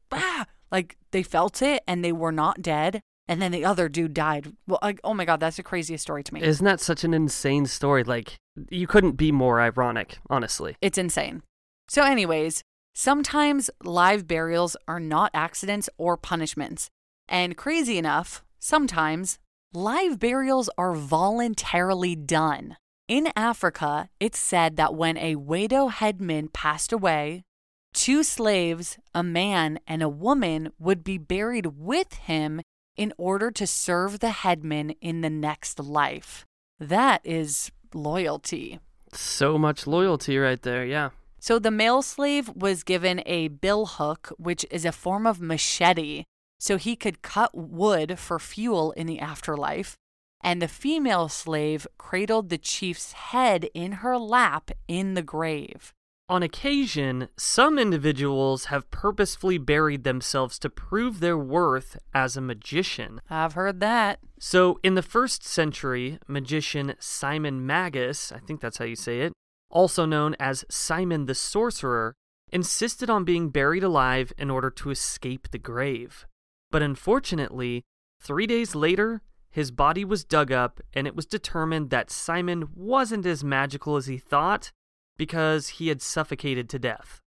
like 0.72 0.96
they 1.10 1.22
felt 1.22 1.60
it 1.60 1.82
and 1.86 2.02
they 2.02 2.12
were 2.12 2.32
not 2.32 2.62
dead. 2.62 3.02
And 3.28 3.42
then 3.42 3.50
the 3.50 3.64
other 3.64 3.88
dude 3.88 4.14
died. 4.14 4.52
Well, 4.66 4.78
like, 4.82 5.00
oh 5.02 5.14
my 5.14 5.24
God, 5.24 5.40
that's 5.40 5.56
the 5.56 5.62
craziest 5.62 6.02
story 6.02 6.22
to 6.22 6.34
me. 6.34 6.42
Isn't 6.42 6.64
that 6.64 6.80
such 6.80 7.02
an 7.02 7.12
insane 7.12 7.66
story? 7.66 8.04
Like, 8.04 8.36
you 8.70 8.86
couldn't 8.86 9.12
be 9.12 9.32
more 9.32 9.60
ironic, 9.60 10.18
honestly. 10.30 10.76
It's 10.80 10.98
insane. 10.98 11.42
So, 11.88 12.04
anyways, 12.04 12.62
sometimes 12.94 13.68
live 13.82 14.28
burials 14.28 14.76
are 14.86 15.00
not 15.00 15.32
accidents 15.34 15.88
or 15.98 16.16
punishments. 16.16 16.88
And 17.28 17.56
crazy 17.56 17.98
enough, 17.98 18.44
sometimes 18.60 19.38
live 19.72 20.20
burials 20.20 20.70
are 20.78 20.94
voluntarily 20.94 22.14
done. 22.14 22.76
In 23.08 23.28
Africa, 23.36 24.08
it's 24.20 24.38
said 24.38 24.76
that 24.76 24.94
when 24.94 25.16
a 25.16 25.36
Wado 25.36 25.90
headman 25.90 26.48
passed 26.48 26.92
away, 26.92 27.42
two 27.92 28.22
slaves, 28.22 28.98
a 29.14 29.22
man 29.22 29.78
and 29.86 30.02
a 30.02 30.08
woman, 30.08 30.72
would 30.78 31.02
be 31.02 31.18
buried 31.18 31.66
with 31.78 32.14
him 32.14 32.60
in 32.96 33.12
order 33.18 33.50
to 33.50 33.66
serve 33.66 34.20
the 34.20 34.30
headman 34.30 34.90
in 35.00 35.20
the 35.20 35.30
next 35.30 35.78
life. 35.78 36.44
That 36.78 37.20
is 37.24 37.70
loyalty. 37.94 38.80
So 39.12 39.56
much 39.58 39.86
loyalty 39.86 40.38
right 40.38 40.60
there, 40.60 40.84
yeah. 40.84 41.10
So 41.38 41.58
the 41.58 41.70
male 41.70 42.02
slave 42.02 42.50
was 42.54 42.82
given 42.82 43.22
a 43.24 43.48
bill 43.48 43.86
hook, 43.86 44.32
which 44.36 44.66
is 44.70 44.84
a 44.84 44.92
form 44.92 45.26
of 45.26 45.40
machete, 45.40 46.24
so 46.58 46.76
he 46.76 46.96
could 46.96 47.22
cut 47.22 47.54
wood 47.54 48.18
for 48.18 48.38
fuel 48.38 48.92
in 48.92 49.06
the 49.06 49.20
afterlife. 49.20 49.96
And 50.42 50.60
the 50.60 50.68
female 50.68 51.28
slave 51.28 51.86
cradled 51.98 52.50
the 52.50 52.58
chief's 52.58 53.12
head 53.12 53.68
in 53.74 53.92
her 53.92 54.18
lap 54.18 54.70
in 54.86 55.14
the 55.14 55.22
grave. 55.22 55.92
On 56.28 56.42
occasion, 56.42 57.28
some 57.36 57.78
individuals 57.78 58.64
have 58.64 58.90
purposefully 58.90 59.58
buried 59.58 60.02
themselves 60.02 60.58
to 60.58 60.68
prove 60.68 61.20
their 61.20 61.38
worth 61.38 61.96
as 62.12 62.36
a 62.36 62.40
magician. 62.40 63.20
I've 63.30 63.52
heard 63.52 63.78
that. 63.78 64.18
So, 64.40 64.80
in 64.82 64.96
the 64.96 65.02
first 65.02 65.44
century, 65.44 66.18
magician 66.26 66.96
Simon 66.98 67.64
Magus, 67.64 68.32
I 68.32 68.40
think 68.40 68.60
that's 68.60 68.78
how 68.78 68.84
you 68.84 68.96
say 68.96 69.20
it, 69.20 69.32
also 69.70 70.04
known 70.04 70.34
as 70.40 70.64
Simon 70.68 71.26
the 71.26 71.34
Sorcerer, 71.34 72.14
insisted 72.50 73.08
on 73.08 73.24
being 73.24 73.50
buried 73.50 73.84
alive 73.84 74.32
in 74.36 74.50
order 74.50 74.70
to 74.70 74.90
escape 74.90 75.52
the 75.52 75.58
grave. 75.58 76.26
But 76.72 76.82
unfortunately, 76.82 77.84
three 78.20 78.48
days 78.48 78.74
later, 78.74 79.22
his 79.48 79.70
body 79.70 80.04
was 80.04 80.24
dug 80.24 80.50
up 80.50 80.80
and 80.92 81.06
it 81.06 81.14
was 81.14 81.24
determined 81.24 81.90
that 81.90 82.10
Simon 82.10 82.70
wasn't 82.74 83.26
as 83.26 83.44
magical 83.44 83.94
as 83.94 84.06
he 84.06 84.18
thought 84.18 84.72
because 85.16 85.68
he 85.68 85.88
had 85.88 86.02
suffocated 86.02 86.68
to 86.70 86.78
death. 86.78 87.20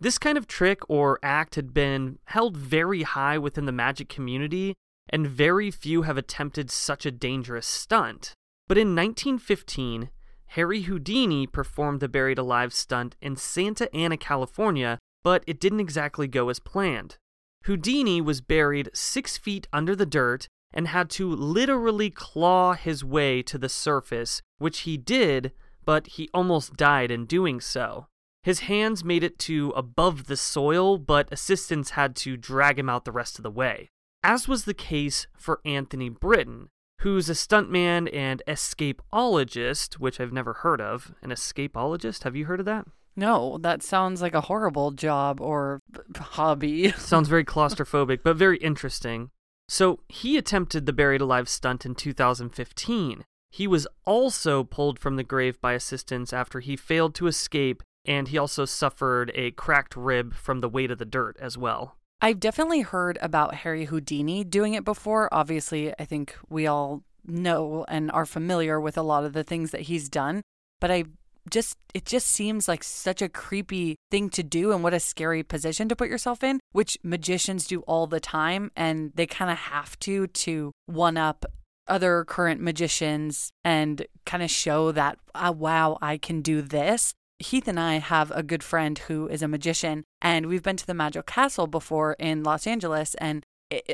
This 0.00 0.18
kind 0.18 0.38
of 0.38 0.46
trick 0.46 0.80
or 0.88 1.18
act 1.22 1.56
had 1.56 1.74
been 1.74 2.18
held 2.26 2.56
very 2.56 3.02
high 3.02 3.38
within 3.38 3.66
the 3.66 3.72
magic 3.72 4.08
community, 4.08 4.74
and 5.10 5.26
very 5.26 5.70
few 5.70 6.02
have 6.02 6.16
attempted 6.16 6.70
such 6.70 7.04
a 7.04 7.10
dangerous 7.10 7.66
stunt. 7.66 8.32
But 8.68 8.78
in 8.78 8.94
1915, 8.94 10.10
Harry 10.52 10.82
Houdini 10.82 11.46
performed 11.46 12.00
the 12.00 12.08
buried 12.08 12.38
alive 12.38 12.72
stunt 12.72 13.16
in 13.20 13.36
Santa 13.36 13.94
Ana, 13.94 14.16
California, 14.16 14.98
but 15.22 15.42
it 15.46 15.60
didn't 15.60 15.80
exactly 15.80 16.28
go 16.28 16.48
as 16.48 16.60
planned. 16.60 17.16
Houdini 17.64 18.20
was 18.20 18.40
buried 18.40 18.90
six 18.94 19.36
feet 19.36 19.66
under 19.72 19.96
the 19.96 20.06
dirt 20.06 20.48
and 20.72 20.88
had 20.88 21.10
to 21.10 21.28
literally 21.28 22.10
claw 22.10 22.74
his 22.74 23.04
way 23.04 23.42
to 23.42 23.58
the 23.58 23.68
surface, 23.68 24.40
which 24.58 24.80
he 24.80 24.96
did, 24.96 25.52
but 25.88 26.06
he 26.06 26.28
almost 26.34 26.76
died 26.76 27.10
in 27.10 27.24
doing 27.24 27.62
so. 27.62 28.08
His 28.42 28.60
hands 28.60 29.02
made 29.02 29.24
it 29.24 29.38
to 29.38 29.70
above 29.70 30.26
the 30.26 30.36
soil, 30.36 30.98
but 30.98 31.32
assistants 31.32 31.92
had 31.92 32.14
to 32.16 32.36
drag 32.36 32.78
him 32.78 32.90
out 32.90 33.06
the 33.06 33.10
rest 33.10 33.38
of 33.38 33.42
the 33.42 33.50
way. 33.50 33.88
As 34.22 34.46
was 34.46 34.66
the 34.66 34.74
case 34.74 35.28
for 35.34 35.62
Anthony 35.64 36.10
Britton, 36.10 36.68
who's 37.00 37.30
a 37.30 37.32
stuntman 37.32 38.14
and 38.14 38.42
escapologist, 38.46 39.94
which 39.94 40.20
I've 40.20 40.30
never 40.30 40.52
heard 40.52 40.82
of. 40.82 41.14
An 41.22 41.30
escapologist? 41.30 42.24
Have 42.24 42.36
you 42.36 42.44
heard 42.44 42.60
of 42.60 42.66
that? 42.66 42.84
No, 43.16 43.56
that 43.62 43.82
sounds 43.82 44.20
like 44.20 44.34
a 44.34 44.42
horrible 44.42 44.90
job 44.90 45.40
or 45.40 45.80
hobby. 46.18 46.92
sounds 46.98 47.30
very 47.30 47.46
claustrophobic, 47.46 48.18
but 48.22 48.36
very 48.36 48.58
interesting. 48.58 49.30
So 49.70 50.00
he 50.06 50.36
attempted 50.36 50.84
the 50.84 50.92
buried 50.92 51.22
alive 51.22 51.48
stunt 51.48 51.86
in 51.86 51.94
2015. 51.94 53.24
He 53.50 53.66
was 53.66 53.86
also 54.04 54.64
pulled 54.64 54.98
from 54.98 55.16
the 55.16 55.24
grave 55.24 55.60
by 55.60 55.72
assistants 55.72 56.32
after 56.32 56.60
he 56.60 56.76
failed 56.76 57.14
to 57.16 57.26
escape, 57.26 57.82
and 58.04 58.28
he 58.28 58.38
also 58.38 58.64
suffered 58.64 59.30
a 59.34 59.52
cracked 59.52 59.96
rib 59.96 60.34
from 60.34 60.60
the 60.60 60.68
weight 60.68 60.90
of 60.90 60.98
the 60.98 61.04
dirt 61.04 61.36
as 61.40 61.56
well. 61.56 61.96
I've 62.20 62.40
definitely 62.40 62.80
heard 62.80 63.18
about 63.22 63.56
Harry 63.56 63.86
Houdini 63.86 64.44
doing 64.44 64.74
it 64.74 64.84
before. 64.84 65.28
Obviously, 65.32 65.92
I 65.98 66.04
think 66.04 66.36
we 66.48 66.66
all 66.66 67.04
know 67.24 67.84
and 67.88 68.10
are 68.10 68.26
familiar 68.26 68.80
with 68.80 68.96
a 68.96 69.02
lot 69.02 69.24
of 69.24 69.32
the 69.32 69.44
things 69.44 69.70
that 69.70 69.82
he's 69.82 70.08
done, 70.08 70.42
but 70.80 70.90
I 70.90 71.04
just 71.50 71.78
it 71.94 72.04
just 72.04 72.26
seems 72.26 72.68
like 72.68 72.84
such 72.84 73.22
a 73.22 73.28
creepy 73.28 73.96
thing 74.10 74.28
to 74.30 74.42
do 74.42 74.72
and 74.72 74.82
what 74.82 74.92
a 74.92 75.00
scary 75.00 75.42
position 75.42 75.88
to 75.88 75.96
put 75.96 76.10
yourself 76.10 76.44
in 76.44 76.60
which 76.72 76.98
magicians 77.02 77.66
do 77.66 77.80
all 77.82 78.06
the 78.06 78.20
time 78.20 78.70
and 78.76 79.12
they 79.14 79.26
kind 79.26 79.50
of 79.50 79.56
have 79.56 79.98
to 79.98 80.26
to 80.26 80.72
one 80.84 81.16
up 81.16 81.46
other 81.88 82.24
current 82.24 82.60
magicians 82.60 83.52
and 83.64 84.06
kind 84.26 84.42
of 84.42 84.50
show 84.50 84.92
that 84.92 85.18
oh, 85.34 85.52
wow 85.52 85.98
I 86.00 86.18
can 86.18 86.42
do 86.42 86.62
this 86.62 87.14
Heath 87.38 87.68
and 87.68 87.78
I 87.78 87.98
have 87.98 88.32
a 88.32 88.42
good 88.42 88.64
friend 88.64 88.98
who 88.98 89.28
is 89.28 89.42
a 89.42 89.48
magician, 89.48 90.04
and 90.20 90.46
we've 90.46 90.62
been 90.62 90.76
to 90.76 90.86
the 90.86 90.94
Magic 90.94 91.26
Castle 91.26 91.68
before 91.68 92.14
in 92.14 92.42
Los 92.42 92.66
Angeles. 92.66 93.14
And 93.16 93.44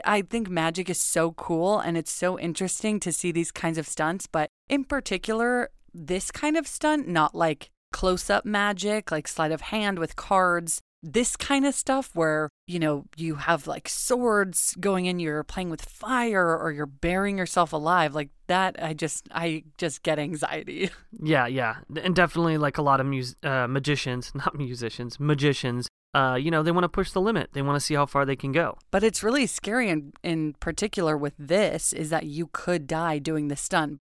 I 0.04 0.22
think 0.22 0.48
magic 0.48 0.88
is 0.88 1.00
so 1.00 1.33
cool 1.33 1.78
and 1.78 1.96
it's 1.96 2.12
so 2.12 2.38
interesting 2.38 3.00
to 3.00 3.12
see 3.12 3.33
these 3.33 3.52
kinds 3.52 3.76
of 3.76 3.87
stunts. 3.87 4.26
But 4.26 4.48
in 4.68 4.85
particular, 4.85 5.70
this 5.92 6.30
kind 6.30 6.57
of 6.57 6.66
stunt, 6.66 7.07
not 7.07 7.35
like 7.35 7.70
close 7.92 8.30
up 8.30 8.46
magic, 8.46 9.11
like 9.11 9.28
sleight 9.28 9.52
of 9.52 9.61
hand 9.62 9.98
with 9.98 10.16
cards. 10.16 10.80
This 11.06 11.36
kind 11.36 11.66
of 11.66 11.74
stuff 11.74 12.10
where, 12.14 12.48
you 12.66 12.78
know, 12.78 13.04
you 13.14 13.34
have 13.34 13.66
like 13.66 13.90
swords 13.90 14.74
going 14.80 15.04
in, 15.04 15.20
you're 15.20 15.44
playing 15.44 15.68
with 15.68 15.84
fire 15.84 16.56
or 16.56 16.72
you're 16.72 16.86
burying 16.86 17.36
yourself 17.36 17.74
alive. 17.74 18.14
Like 18.14 18.30
that, 18.46 18.82
I 18.82 18.94
just, 18.94 19.28
I 19.30 19.64
just 19.76 20.02
get 20.02 20.18
anxiety. 20.18 20.90
Yeah, 21.22 21.46
yeah. 21.46 21.76
And 22.02 22.14
definitely 22.14 22.58
like 22.58 22.76
a 22.76 22.82
lot 22.82 23.00
of 23.00 23.06
mus- 23.06 23.36
uh, 23.42 23.66
magicians, 23.66 24.32
not 24.34 24.56
musicians, 24.56 25.20
magicians, 25.20 25.88
uh, 26.14 26.38
you 26.40 26.50
know, 26.50 26.62
they 26.62 26.70
want 26.70 26.84
to 26.84 26.88
push 26.88 27.10
the 27.10 27.20
limit. 27.20 27.50
They 27.52 27.62
want 27.62 27.76
to 27.76 27.80
see 27.80 27.94
how 27.94 28.06
far 28.06 28.24
they 28.24 28.36
can 28.36 28.52
go. 28.52 28.78
But 28.90 29.02
it's 29.02 29.22
really 29.22 29.46
scary, 29.46 29.88
in, 29.90 30.12
in 30.22 30.54
particular 30.54 31.16
with 31.16 31.34
this, 31.38 31.92
is 31.92 32.10
that 32.10 32.26
you 32.26 32.48
could 32.52 32.86
die 32.86 33.18
doing 33.18 33.48
the 33.48 33.56
stunt. 33.56 33.98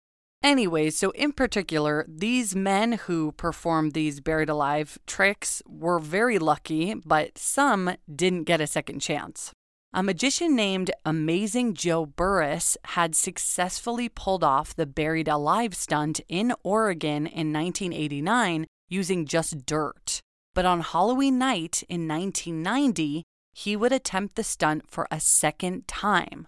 Anyways, 0.42 0.96
so 0.96 1.11
in 1.11 1.33
particular, 1.33 2.05
these 2.09 2.55
men 2.55 2.92
who 2.92 3.33
performed 3.33 3.92
these 3.92 4.20
buried 4.20 4.49
alive 4.49 4.99
tricks 5.07 5.61
were 5.66 5.99
very 5.99 6.38
lucky, 6.38 6.94
but 6.94 7.37
some 7.37 7.96
didn't 8.14 8.44
get 8.44 8.61
a 8.61 8.66
second 8.66 9.01
chance. 9.01 9.53
A 9.92 10.03
magician 10.03 10.55
named 10.55 10.90
Amazing 11.05 11.75
Joe 11.75 12.07
Burrus 12.07 12.77
had 12.85 13.16
successfully 13.16 14.09
pulled 14.09 14.44
off 14.44 14.77
the 14.77 14.87
buried 14.87 15.27
alive 15.27 15.75
stunt 15.75 16.20
in 16.29 16.53
Oregon 16.62 17.27
in 17.27 17.53
1989 17.53 18.66
using 18.88 19.25
just 19.27 19.64
dirt. 19.64 20.20
But 20.55 20.66
on 20.66 20.81
Halloween 20.81 21.38
night 21.38 21.83
in 21.88 22.07
1990, 22.07 23.25
he 23.55 23.75
would 23.75 23.92
attempt 23.92 24.37
the 24.37 24.44
stunt 24.44 24.90
for 24.90 25.09
a 25.11 25.18
second 25.18 25.88
time. 25.88 26.46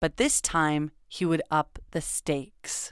But 0.00 0.16
this 0.16 0.40
time, 0.40 0.90
he 1.08 1.24
would 1.24 1.42
up 1.50 1.78
the 1.92 2.00
stakes. 2.00 2.90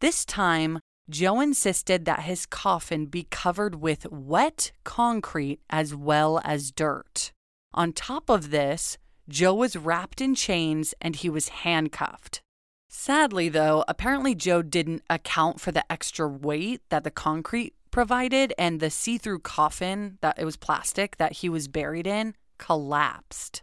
This 0.00 0.24
time, 0.24 0.80
Joe 1.08 1.40
insisted 1.40 2.04
that 2.04 2.20
his 2.20 2.46
coffin 2.46 3.06
be 3.06 3.26
covered 3.30 3.76
with 3.76 4.10
wet 4.10 4.72
concrete 4.84 5.60
as 5.70 5.94
well 5.94 6.40
as 6.44 6.70
dirt. 6.70 7.32
On 7.72 7.92
top 7.92 8.28
of 8.28 8.50
this, 8.50 8.98
Joe 9.28 9.54
was 9.54 9.76
wrapped 9.76 10.20
in 10.20 10.34
chains 10.34 10.94
and 11.00 11.16
he 11.16 11.30
was 11.30 11.48
handcuffed. 11.48 12.40
Sadly, 12.88 13.48
though, 13.48 13.84
apparently 13.88 14.34
Joe 14.34 14.62
didn't 14.62 15.02
account 15.10 15.60
for 15.60 15.72
the 15.72 15.90
extra 15.90 16.28
weight 16.28 16.82
that 16.88 17.04
the 17.04 17.10
concrete 17.10 17.74
provided, 17.96 18.52
and 18.58 18.78
the 18.78 18.90
see 18.90 19.16
through 19.16 19.38
coffin 19.38 20.18
that 20.20 20.38
it 20.38 20.44
was 20.44 20.58
plastic 20.58 21.16
that 21.16 21.32
he 21.32 21.48
was 21.48 21.66
buried 21.66 22.06
in 22.06 22.34
collapsed. 22.58 23.62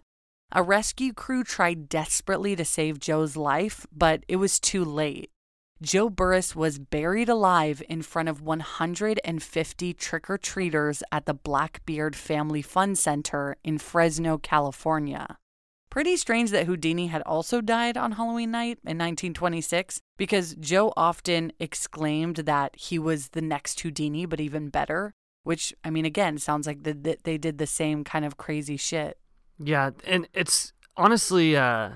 A 0.51 0.63
rescue 0.63 1.13
crew 1.13 1.43
tried 1.43 1.87
desperately 1.87 2.55
to 2.55 2.65
save 2.65 2.99
Joe's 2.99 3.35
life, 3.37 3.85
but 3.95 4.23
it 4.27 4.37
was 4.37 4.59
too 4.59 4.83
late. 4.83 5.29
Joe 5.83 6.09
Burrus 6.09 6.55
was 6.55 6.79
buried 6.79 7.27
alive 7.27 7.83
in 7.89 8.03
front 8.03 8.29
of 8.29 8.41
150 8.41 9.93
trick 9.93 10.29
or 10.29 10.37
treaters 10.37 11.03
at 11.11 11.25
the 11.25 11.33
Blackbeard 11.33 12.15
Family 12.15 12.61
Fun 12.61 12.95
Center 12.95 13.57
in 13.65 13.77
Fresno, 13.77 14.37
California. 14.37 15.37
Pretty 15.89 16.15
strange 16.15 16.51
that 16.51 16.67
Houdini 16.67 17.07
had 17.07 17.21
also 17.23 17.59
died 17.59 17.97
on 17.97 18.13
Halloween 18.13 18.51
night 18.51 18.79
in 18.85 18.97
1926 18.97 19.99
because 20.17 20.55
Joe 20.55 20.93
often 20.95 21.51
exclaimed 21.59 22.37
that 22.37 22.75
he 22.77 22.97
was 22.97 23.29
the 23.29 23.41
next 23.41 23.81
Houdini, 23.81 24.25
but 24.25 24.39
even 24.39 24.69
better, 24.69 25.13
which, 25.43 25.73
I 25.83 25.89
mean, 25.89 26.05
again, 26.05 26.37
sounds 26.37 26.65
like 26.65 26.83
the, 26.83 27.17
they 27.23 27.37
did 27.37 27.57
the 27.57 27.67
same 27.67 28.05
kind 28.05 28.23
of 28.23 28.37
crazy 28.37 28.77
shit. 28.77 29.17
Yeah, 29.59 29.91
and 30.07 30.29
it's 30.33 30.71
honestly, 30.95 31.57
uh, 31.57 31.95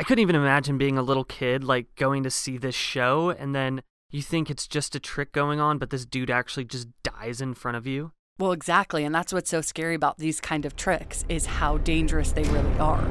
I 0.00 0.04
couldn't 0.04 0.22
even 0.22 0.36
imagine 0.36 0.78
being 0.78 0.96
a 0.96 1.02
little 1.02 1.24
kid, 1.24 1.64
like 1.64 1.92
going 1.96 2.22
to 2.22 2.30
see 2.30 2.56
this 2.56 2.76
show, 2.76 3.30
and 3.30 3.52
then 3.52 3.82
you 4.12 4.22
think 4.22 4.48
it's 4.48 4.68
just 4.68 4.94
a 4.94 5.00
trick 5.00 5.32
going 5.32 5.58
on, 5.58 5.78
but 5.78 5.90
this 5.90 6.06
dude 6.06 6.30
actually 6.30 6.66
just 6.66 6.86
dies 7.02 7.40
in 7.40 7.52
front 7.52 7.76
of 7.76 7.84
you. 7.84 8.12
Well, 8.38 8.52
exactly, 8.52 9.02
and 9.04 9.12
that's 9.12 9.32
what's 9.32 9.50
so 9.50 9.60
scary 9.60 9.96
about 9.96 10.18
these 10.18 10.40
kind 10.40 10.64
of 10.64 10.76
tricks 10.76 11.24
is 11.28 11.46
how 11.46 11.78
dangerous 11.78 12.30
they 12.30 12.44
really 12.44 12.78
are. 12.78 13.04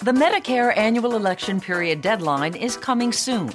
The 0.00 0.12
Medicare 0.12 0.76
annual 0.76 1.14
election 1.14 1.60
period 1.60 2.02
deadline 2.02 2.56
is 2.56 2.76
coming 2.76 3.12
soon. 3.12 3.54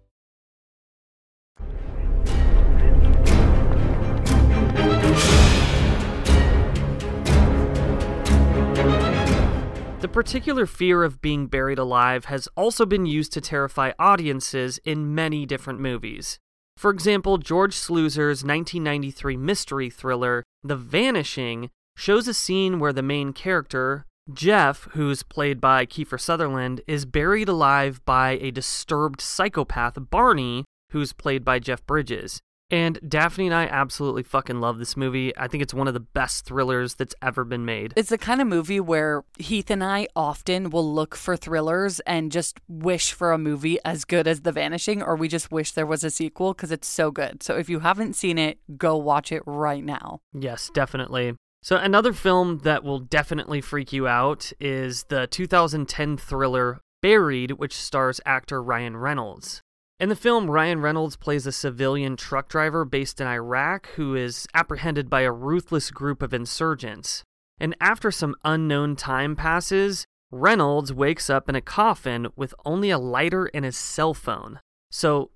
Particular 10.11 10.65
fear 10.65 11.03
of 11.03 11.21
being 11.21 11.47
buried 11.47 11.79
alive 11.79 12.25
has 12.25 12.47
also 12.57 12.85
been 12.85 13.05
used 13.05 13.31
to 13.33 13.41
terrify 13.41 13.91
audiences 13.97 14.77
in 14.83 15.15
many 15.15 15.45
different 15.45 15.79
movies. 15.79 16.37
For 16.75 16.91
example, 16.91 17.37
George 17.37 17.75
Sluizer's 17.75 18.43
1993 18.43 19.37
mystery 19.37 19.89
thriller, 19.89 20.43
The 20.63 20.75
Vanishing, 20.75 21.69
shows 21.95 22.27
a 22.27 22.33
scene 22.33 22.79
where 22.79 22.93
the 22.93 23.01
main 23.01 23.31
character, 23.31 24.05
Jeff, 24.33 24.89
who's 24.91 25.23
played 25.23 25.61
by 25.61 25.85
Kiefer 25.85 26.19
Sutherland, 26.19 26.81
is 26.87 27.05
buried 27.05 27.47
alive 27.47 28.03
by 28.05 28.31
a 28.41 28.51
disturbed 28.51 29.21
psychopath, 29.21 29.97
Barney, 30.09 30.65
who's 30.91 31.13
played 31.13 31.45
by 31.45 31.59
Jeff 31.59 31.85
Bridges. 31.85 32.41
And 32.71 32.99
Daphne 33.07 33.47
and 33.47 33.53
I 33.53 33.65
absolutely 33.65 34.23
fucking 34.23 34.61
love 34.61 34.79
this 34.79 34.95
movie. 34.95 35.37
I 35.37 35.49
think 35.49 35.61
it's 35.61 35.73
one 35.73 35.89
of 35.89 35.93
the 35.93 35.99
best 35.99 36.45
thrillers 36.45 36.95
that's 36.95 37.13
ever 37.21 37.43
been 37.43 37.65
made. 37.65 37.93
It's 37.97 38.09
the 38.09 38.17
kind 38.17 38.39
of 38.39 38.47
movie 38.47 38.79
where 38.79 39.23
Heath 39.37 39.69
and 39.69 39.83
I 39.83 40.07
often 40.15 40.69
will 40.69 40.89
look 40.89 41.15
for 41.15 41.35
thrillers 41.35 41.99
and 42.01 42.31
just 42.31 42.61
wish 42.69 43.11
for 43.11 43.33
a 43.33 43.37
movie 43.37 43.77
as 43.83 44.05
good 44.05 44.25
as 44.25 44.41
The 44.41 44.53
Vanishing, 44.53 45.03
or 45.03 45.17
we 45.17 45.27
just 45.27 45.51
wish 45.51 45.73
there 45.73 45.85
was 45.85 46.05
a 46.05 46.09
sequel 46.09 46.53
because 46.53 46.71
it's 46.71 46.87
so 46.87 47.11
good. 47.11 47.43
So 47.43 47.57
if 47.57 47.69
you 47.69 47.79
haven't 47.79 48.15
seen 48.15 48.37
it, 48.37 48.59
go 48.77 48.95
watch 48.95 49.33
it 49.33 49.43
right 49.45 49.83
now. 49.83 50.21
Yes, 50.33 50.71
definitely. 50.73 51.35
So, 51.63 51.75
another 51.75 52.11
film 52.11 52.59
that 52.63 52.83
will 52.83 52.97
definitely 52.97 53.61
freak 53.61 53.93
you 53.93 54.07
out 54.07 54.51
is 54.59 55.03
the 55.09 55.27
2010 55.27 56.17
thriller 56.17 56.79
Buried, 57.03 57.51
which 57.51 57.75
stars 57.75 58.21
actor 58.25 58.61
Ryan 58.61 58.97
Reynolds. 58.97 59.61
In 60.01 60.09
the 60.09 60.15
film, 60.15 60.49
Ryan 60.49 60.81
Reynolds 60.81 61.15
plays 61.15 61.45
a 61.45 61.51
civilian 61.51 62.17
truck 62.17 62.49
driver 62.49 62.85
based 62.85 63.21
in 63.21 63.27
Iraq 63.27 63.87
who 63.89 64.15
is 64.15 64.47
apprehended 64.51 65.11
by 65.11 65.21
a 65.21 65.31
ruthless 65.31 65.91
group 65.91 66.23
of 66.23 66.33
insurgents. 66.33 67.23
And 67.59 67.75
after 67.79 68.09
some 68.09 68.33
unknown 68.43 68.95
time 68.95 69.35
passes, 69.35 70.07
Reynolds 70.31 70.91
wakes 70.91 71.29
up 71.29 71.47
in 71.47 71.53
a 71.53 71.61
coffin 71.61 72.29
with 72.35 72.55
only 72.65 72.89
a 72.89 72.97
lighter 72.97 73.51
and 73.53 73.63
his 73.63 73.77
cell 73.77 74.15
phone. 74.15 74.59
So, 74.89 75.29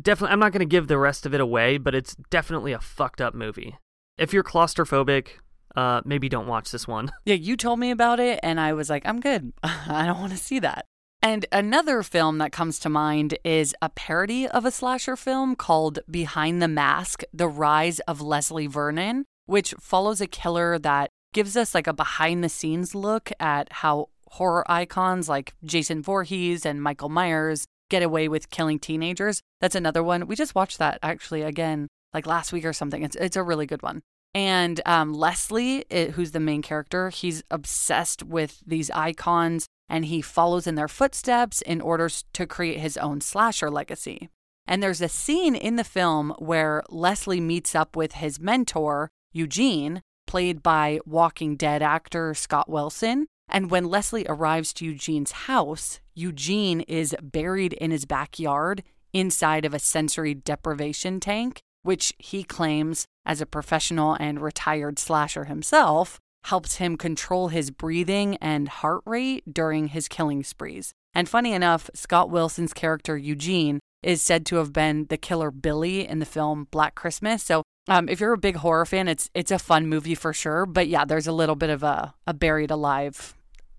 definitely, 0.00 0.32
I'm 0.32 0.38
not 0.38 0.52
going 0.52 0.60
to 0.60 0.64
give 0.64 0.86
the 0.86 0.96
rest 0.96 1.26
of 1.26 1.34
it 1.34 1.40
away, 1.40 1.76
but 1.76 1.96
it's 1.96 2.14
definitely 2.30 2.72
a 2.72 2.78
fucked 2.78 3.20
up 3.20 3.34
movie. 3.34 3.78
If 4.16 4.32
you're 4.32 4.44
claustrophobic, 4.44 5.40
uh, 5.74 6.02
maybe 6.04 6.28
don't 6.28 6.46
watch 6.46 6.70
this 6.70 6.86
one. 6.86 7.10
Yeah, 7.24 7.34
you 7.34 7.56
told 7.56 7.80
me 7.80 7.90
about 7.90 8.20
it, 8.20 8.38
and 8.44 8.60
I 8.60 8.74
was 8.74 8.88
like, 8.88 9.04
I'm 9.06 9.18
good. 9.18 9.52
I 9.64 10.06
don't 10.06 10.20
want 10.20 10.30
to 10.30 10.38
see 10.38 10.60
that. 10.60 10.86
And 11.24 11.46
another 11.50 12.02
film 12.02 12.36
that 12.36 12.52
comes 12.52 12.78
to 12.80 12.90
mind 12.90 13.38
is 13.44 13.74
a 13.80 13.88
parody 13.88 14.46
of 14.46 14.66
a 14.66 14.70
slasher 14.70 15.16
film 15.16 15.56
called 15.56 16.00
Behind 16.10 16.60
the 16.60 16.68
Mask 16.68 17.22
The 17.32 17.48
Rise 17.48 17.98
of 18.00 18.20
Leslie 18.20 18.66
Vernon, 18.66 19.24
which 19.46 19.72
follows 19.80 20.20
a 20.20 20.26
killer 20.26 20.78
that 20.80 21.08
gives 21.32 21.56
us 21.56 21.74
like 21.74 21.86
a 21.86 21.94
behind 21.94 22.44
the 22.44 22.50
scenes 22.50 22.94
look 22.94 23.32
at 23.40 23.72
how 23.72 24.10
horror 24.32 24.70
icons 24.70 25.26
like 25.26 25.54
Jason 25.64 26.02
Voorhees 26.02 26.66
and 26.66 26.82
Michael 26.82 27.08
Myers 27.08 27.66
get 27.88 28.02
away 28.02 28.28
with 28.28 28.50
killing 28.50 28.78
teenagers. 28.78 29.40
That's 29.62 29.74
another 29.74 30.02
one. 30.02 30.26
We 30.26 30.36
just 30.36 30.54
watched 30.54 30.76
that 30.76 30.98
actually 31.02 31.40
again 31.40 31.88
like 32.12 32.26
last 32.26 32.52
week 32.52 32.66
or 32.66 32.74
something. 32.74 33.02
It's 33.02 33.16
it's 33.16 33.36
a 33.36 33.42
really 33.42 33.64
good 33.64 33.82
one. 33.82 34.02
And 34.34 34.78
um, 34.84 35.14
Leslie, 35.14 35.86
it, 35.88 36.10
who's 36.10 36.32
the 36.32 36.40
main 36.40 36.60
character, 36.60 37.08
he's 37.08 37.42
obsessed 37.50 38.22
with 38.22 38.60
these 38.66 38.90
icons 38.90 39.68
and 39.94 40.06
he 40.06 40.20
follows 40.20 40.66
in 40.66 40.74
their 40.74 40.88
footsteps 40.88 41.62
in 41.62 41.80
order 41.80 42.10
to 42.32 42.46
create 42.48 42.80
his 42.80 42.96
own 42.96 43.20
slasher 43.20 43.70
legacy. 43.70 44.28
And 44.66 44.82
there's 44.82 45.00
a 45.00 45.08
scene 45.08 45.54
in 45.54 45.76
the 45.76 45.84
film 45.84 46.34
where 46.38 46.82
Leslie 46.88 47.40
meets 47.40 47.76
up 47.76 47.94
with 47.94 48.14
his 48.14 48.40
mentor, 48.40 49.08
Eugene, 49.32 50.02
played 50.26 50.64
by 50.64 50.98
Walking 51.06 51.54
Dead 51.54 51.80
actor 51.80 52.34
Scott 52.34 52.68
Wilson. 52.68 53.28
And 53.48 53.70
when 53.70 53.84
Leslie 53.84 54.26
arrives 54.28 54.72
to 54.74 54.84
Eugene's 54.84 55.30
house, 55.30 56.00
Eugene 56.12 56.80
is 56.80 57.14
buried 57.22 57.74
in 57.74 57.92
his 57.92 58.04
backyard 58.04 58.82
inside 59.12 59.64
of 59.64 59.74
a 59.74 59.78
sensory 59.78 60.34
deprivation 60.34 61.20
tank, 61.20 61.60
which 61.84 62.12
he 62.18 62.42
claims, 62.42 63.06
as 63.24 63.40
a 63.40 63.46
professional 63.46 64.14
and 64.14 64.42
retired 64.42 64.98
slasher 64.98 65.44
himself, 65.44 66.18
helps 66.44 66.76
him 66.76 66.96
control 66.96 67.48
his 67.48 67.70
breathing 67.70 68.36
and 68.36 68.68
heart 68.68 69.02
rate 69.06 69.42
during 69.52 69.88
his 69.88 70.08
killing 70.08 70.42
sprees. 70.44 70.92
And 71.14 71.28
funny 71.28 71.52
enough, 71.52 71.88
Scott 71.94 72.30
Wilson's 72.30 72.72
character 72.72 73.16
Eugene 73.16 73.80
is 74.02 74.20
said 74.20 74.44
to 74.46 74.56
have 74.56 74.72
been 74.72 75.06
the 75.08 75.16
killer 75.16 75.50
Billy 75.50 76.06
in 76.06 76.18
the 76.18 76.26
film 76.26 76.68
Black 76.70 76.94
Christmas. 76.94 77.42
So 77.42 77.62
um, 77.88 78.08
if 78.08 78.20
you're 78.20 78.32
a 78.32 78.38
big 78.38 78.56
horror 78.56 78.84
fan, 78.84 79.08
it's 79.08 79.30
it's 79.34 79.50
a 79.50 79.58
fun 79.58 79.86
movie 79.86 80.14
for 80.14 80.32
sure. 80.32 80.66
But 80.66 80.88
yeah, 80.88 81.04
there's 81.04 81.26
a 81.26 81.32
little 81.32 81.56
bit 81.56 81.70
of 81.70 81.82
a, 81.82 82.14
a 82.26 82.34
buried 82.34 82.70
alive 82.70 83.34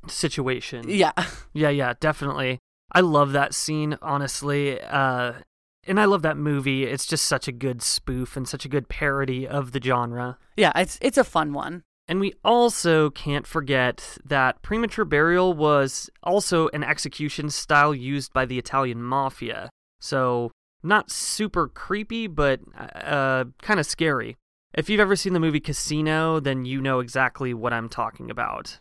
situation. 0.07 0.85
Yeah. 0.87 1.11
Yeah, 1.53 1.69
yeah, 1.69 1.93
definitely. 1.99 2.59
I 2.91 3.01
love 3.01 3.31
that 3.33 3.53
scene, 3.53 3.97
honestly. 4.01 4.81
Uh, 4.81 5.33
and 5.87 5.99
I 5.99 6.05
love 6.05 6.23
that 6.23 6.37
movie. 6.37 6.85
It's 6.85 7.05
just 7.05 7.25
such 7.25 7.47
a 7.47 7.51
good 7.51 7.81
spoof 7.81 8.35
and 8.35 8.47
such 8.47 8.65
a 8.65 8.69
good 8.69 8.89
parody 8.89 9.47
of 9.47 9.71
the 9.71 9.81
genre. 9.81 10.37
Yeah, 10.57 10.71
it's 10.75 10.97
it's 11.01 11.17
a 11.17 11.23
fun 11.23 11.53
one. 11.53 11.83
And 12.07 12.19
we 12.19 12.33
also 12.43 13.09
can't 13.09 13.47
forget 13.47 14.17
that 14.23 14.61
premature 14.61 15.05
burial 15.05 15.53
was 15.53 16.09
also 16.21 16.69
an 16.69 16.83
execution 16.83 17.49
style 17.49 17.95
used 17.95 18.31
by 18.31 18.45
the 18.45 18.59
Italian 18.59 19.01
mafia. 19.01 19.69
So, 19.99 20.51
not 20.83 21.09
super 21.09 21.67
creepy, 21.67 22.27
but 22.27 22.59
uh, 22.77 23.45
kind 23.61 23.79
of 23.79 23.87
scary. 23.87 24.37
If 24.75 24.89
you've 24.89 24.99
ever 24.99 25.15
seen 25.15 25.33
the 25.33 25.39
movie 25.39 25.59
Casino, 25.59 26.39
then 26.39 26.65
you 26.65 26.79
know 26.79 26.99
exactly 26.99 27.53
what 27.53 27.73
I'm 27.73 27.89
talking 27.89 28.29
about. 28.29 28.79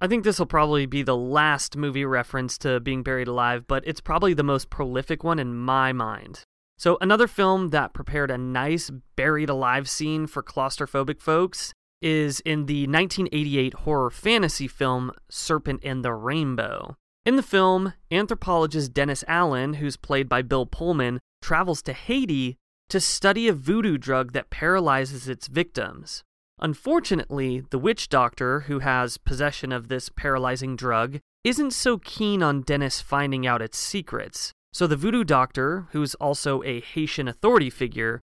I 0.00 0.06
think 0.06 0.22
this 0.22 0.38
will 0.38 0.46
probably 0.46 0.86
be 0.86 1.02
the 1.02 1.16
last 1.16 1.76
movie 1.76 2.04
reference 2.04 2.56
to 2.58 2.78
being 2.78 3.02
buried 3.02 3.26
alive, 3.26 3.64
but 3.66 3.82
it's 3.84 4.00
probably 4.00 4.32
the 4.32 4.44
most 4.44 4.70
prolific 4.70 5.24
one 5.24 5.38
in 5.40 5.56
my 5.56 5.92
mind. 5.92 6.44
So, 6.78 6.98
another 7.00 7.26
film 7.26 7.70
that 7.70 7.94
prepared 7.94 8.30
a 8.30 8.38
nice 8.38 8.90
buried 9.16 9.50
alive 9.50 9.90
scene 9.90 10.28
for 10.28 10.42
claustrophobic 10.42 11.20
folks 11.20 11.74
is 12.02 12.40
in 12.40 12.66
the 12.66 12.86
1988 12.86 13.74
horror 13.74 14.10
fantasy 14.10 14.68
film 14.68 15.12
Serpent 15.28 15.80
and 15.84 16.04
the 16.04 16.12
Rainbow. 16.12 16.96
In 17.26 17.36
the 17.36 17.42
film, 17.42 17.92
anthropologist 18.10 18.94
Dennis 18.94 19.24
Alan, 19.28 19.74
who's 19.74 19.96
played 19.96 20.28
by 20.28 20.42
Bill 20.42 20.66
Pullman, 20.66 21.20
travels 21.42 21.82
to 21.82 21.92
Haiti 21.92 22.56
to 22.88 23.00
study 23.00 23.46
a 23.46 23.52
voodoo 23.52 23.98
drug 23.98 24.32
that 24.32 24.50
paralyzes 24.50 25.28
its 25.28 25.46
victims. 25.46 26.22
Unfortunately, 26.60 27.62
the 27.70 27.78
witch 27.78 28.08
doctor, 28.08 28.60
who 28.60 28.80
has 28.80 29.16
possession 29.16 29.72
of 29.72 29.88
this 29.88 30.08
paralyzing 30.08 30.76
drug, 30.76 31.20
isn't 31.42 31.70
so 31.70 31.98
keen 31.98 32.42
on 32.42 32.62
Dennis 32.62 33.00
finding 33.00 33.46
out 33.46 33.62
its 33.62 33.78
secrets. 33.78 34.52
So 34.72 34.86
the 34.86 34.96
voodoo 34.96 35.24
doctor, 35.24 35.86
who's 35.92 36.14
also 36.16 36.62
a 36.62 36.80
Haitian 36.80 37.28
authority 37.28 37.70
figure, 37.70 38.20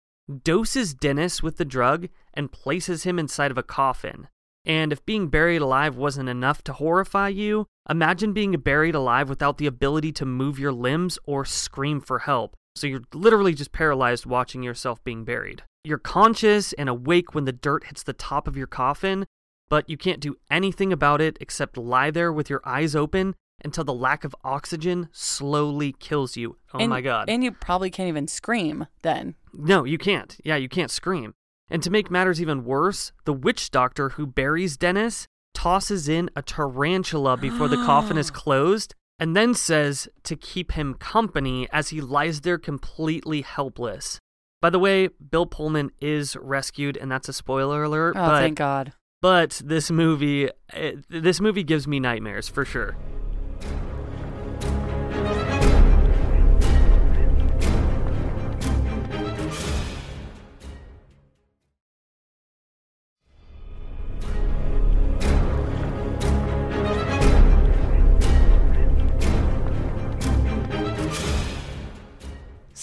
doses 0.43 0.93
Dennis 0.93 1.43
with 1.43 1.57
the 1.57 1.65
drug 1.65 2.09
and 2.33 2.51
places 2.51 3.03
him 3.03 3.19
inside 3.19 3.51
of 3.51 3.57
a 3.57 3.63
coffin. 3.63 4.27
And 4.65 4.93
if 4.93 5.05
being 5.05 5.27
buried 5.27 5.61
alive 5.61 5.97
wasn't 5.97 6.29
enough 6.29 6.63
to 6.63 6.73
horrify 6.73 7.27
you, 7.27 7.67
imagine 7.89 8.31
being 8.31 8.53
buried 8.53 8.95
alive 8.95 9.27
without 9.27 9.57
the 9.57 9.67
ability 9.67 10.13
to 10.13 10.25
move 10.25 10.57
your 10.57 10.71
limbs 10.71 11.19
or 11.25 11.43
scream 11.43 11.99
for 11.99 12.19
help. 12.19 12.55
So 12.75 12.87
you're 12.87 13.03
literally 13.13 13.53
just 13.53 13.73
paralyzed 13.73 14.25
watching 14.25 14.63
yourself 14.63 15.03
being 15.03 15.25
buried. 15.25 15.63
You're 15.83 15.97
conscious 15.97 16.71
and 16.73 16.87
awake 16.87 17.35
when 17.35 17.43
the 17.43 17.51
dirt 17.51 17.85
hits 17.85 18.03
the 18.03 18.13
top 18.13 18.47
of 18.47 18.55
your 18.55 18.67
coffin, 18.67 19.25
but 19.69 19.89
you 19.89 19.97
can't 19.97 20.21
do 20.21 20.37
anything 20.49 20.93
about 20.93 21.19
it 21.19 21.37
except 21.41 21.77
lie 21.77 22.09
there 22.09 22.31
with 22.31 22.49
your 22.49 22.61
eyes 22.63 22.95
open 22.95 23.35
until 23.63 23.83
the 23.83 23.93
lack 23.93 24.23
of 24.23 24.35
oxygen 24.43 25.09
slowly 25.11 25.95
kills 25.99 26.37
you. 26.37 26.57
Oh 26.73 26.79
and, 26.79 26.89
my 26.89 27.01
god. 27.01 27.29
And 27.29 27.43
you 27.43 27.51
probably 27.51 27.89
can't 27.89 28.09
even 28.09 28.27
scream 28.27 28.87
then. 29.01 29.35
No, 29.53 29.83
you 29.83 29.97
can't. 29.97 30.37
Yeah, 30.43 30.55
you 30.55 30.69
can't 30.69 30.91
scream. 30.91 31.33
And 31.69 31.81
to 31.83 31.89
make 31.89 32.11
matters 32.11 32.41
even 32.41 32.65
worse, 32.65 33.11
the 33.25 33.33
witch 33.33 33.71
doctor 33.71 34.09
who 34.09 34.27
buries 34.27 34.77
Dennis 34.77 35.27
tosses 35.53 36.09
in 36.09 36.29
a 36.35 36.41
tarantula 36.41 37.37
before 37.37 37.67
the 37.67 37.77
coffin 37.77 38.17
is 38.17 38.31
closed 38.31 38.95
and 39.19 39.35
then 39.35 39.53
says 39.53 40.07
to 40.23 40.35
keep 40.35 40.73
him 40.73 40.95
company 40.95 41.67
as 41.71 41.89
he 41.89 42.01
lies 42.01 42.41
there 42.41 42.57
completely 42.57 43.41
helpless. 43.41 44.19
By 44.61 44.69
the 44.69 44.79
way, 44.79 45.07
Bill 45.07 45.45
Pullman 45.45 45.91
is 45.99 46.35
rescued, 46.37 46.97
and 46.97 47.11
that's 47.11 47.27
a 47.27 47.33
spoiler 47.33 47.83
alert. 47.83 48.15
Oh, 48.15 48.25
but, 48.25 48.39
thank 48.39 48.57
God. 48.57 48.93
But 49.21 49.61
this 49.63 49.91
movie, 49.91 50.49
it, 50.73 51.05
this 51.09 51.41
movie 51.41 51.63
gives 51.63 51.87
me 51.87 51.99
nightmares 51.99 52.49
for 52.49 52.65
sure. 52.65 52.95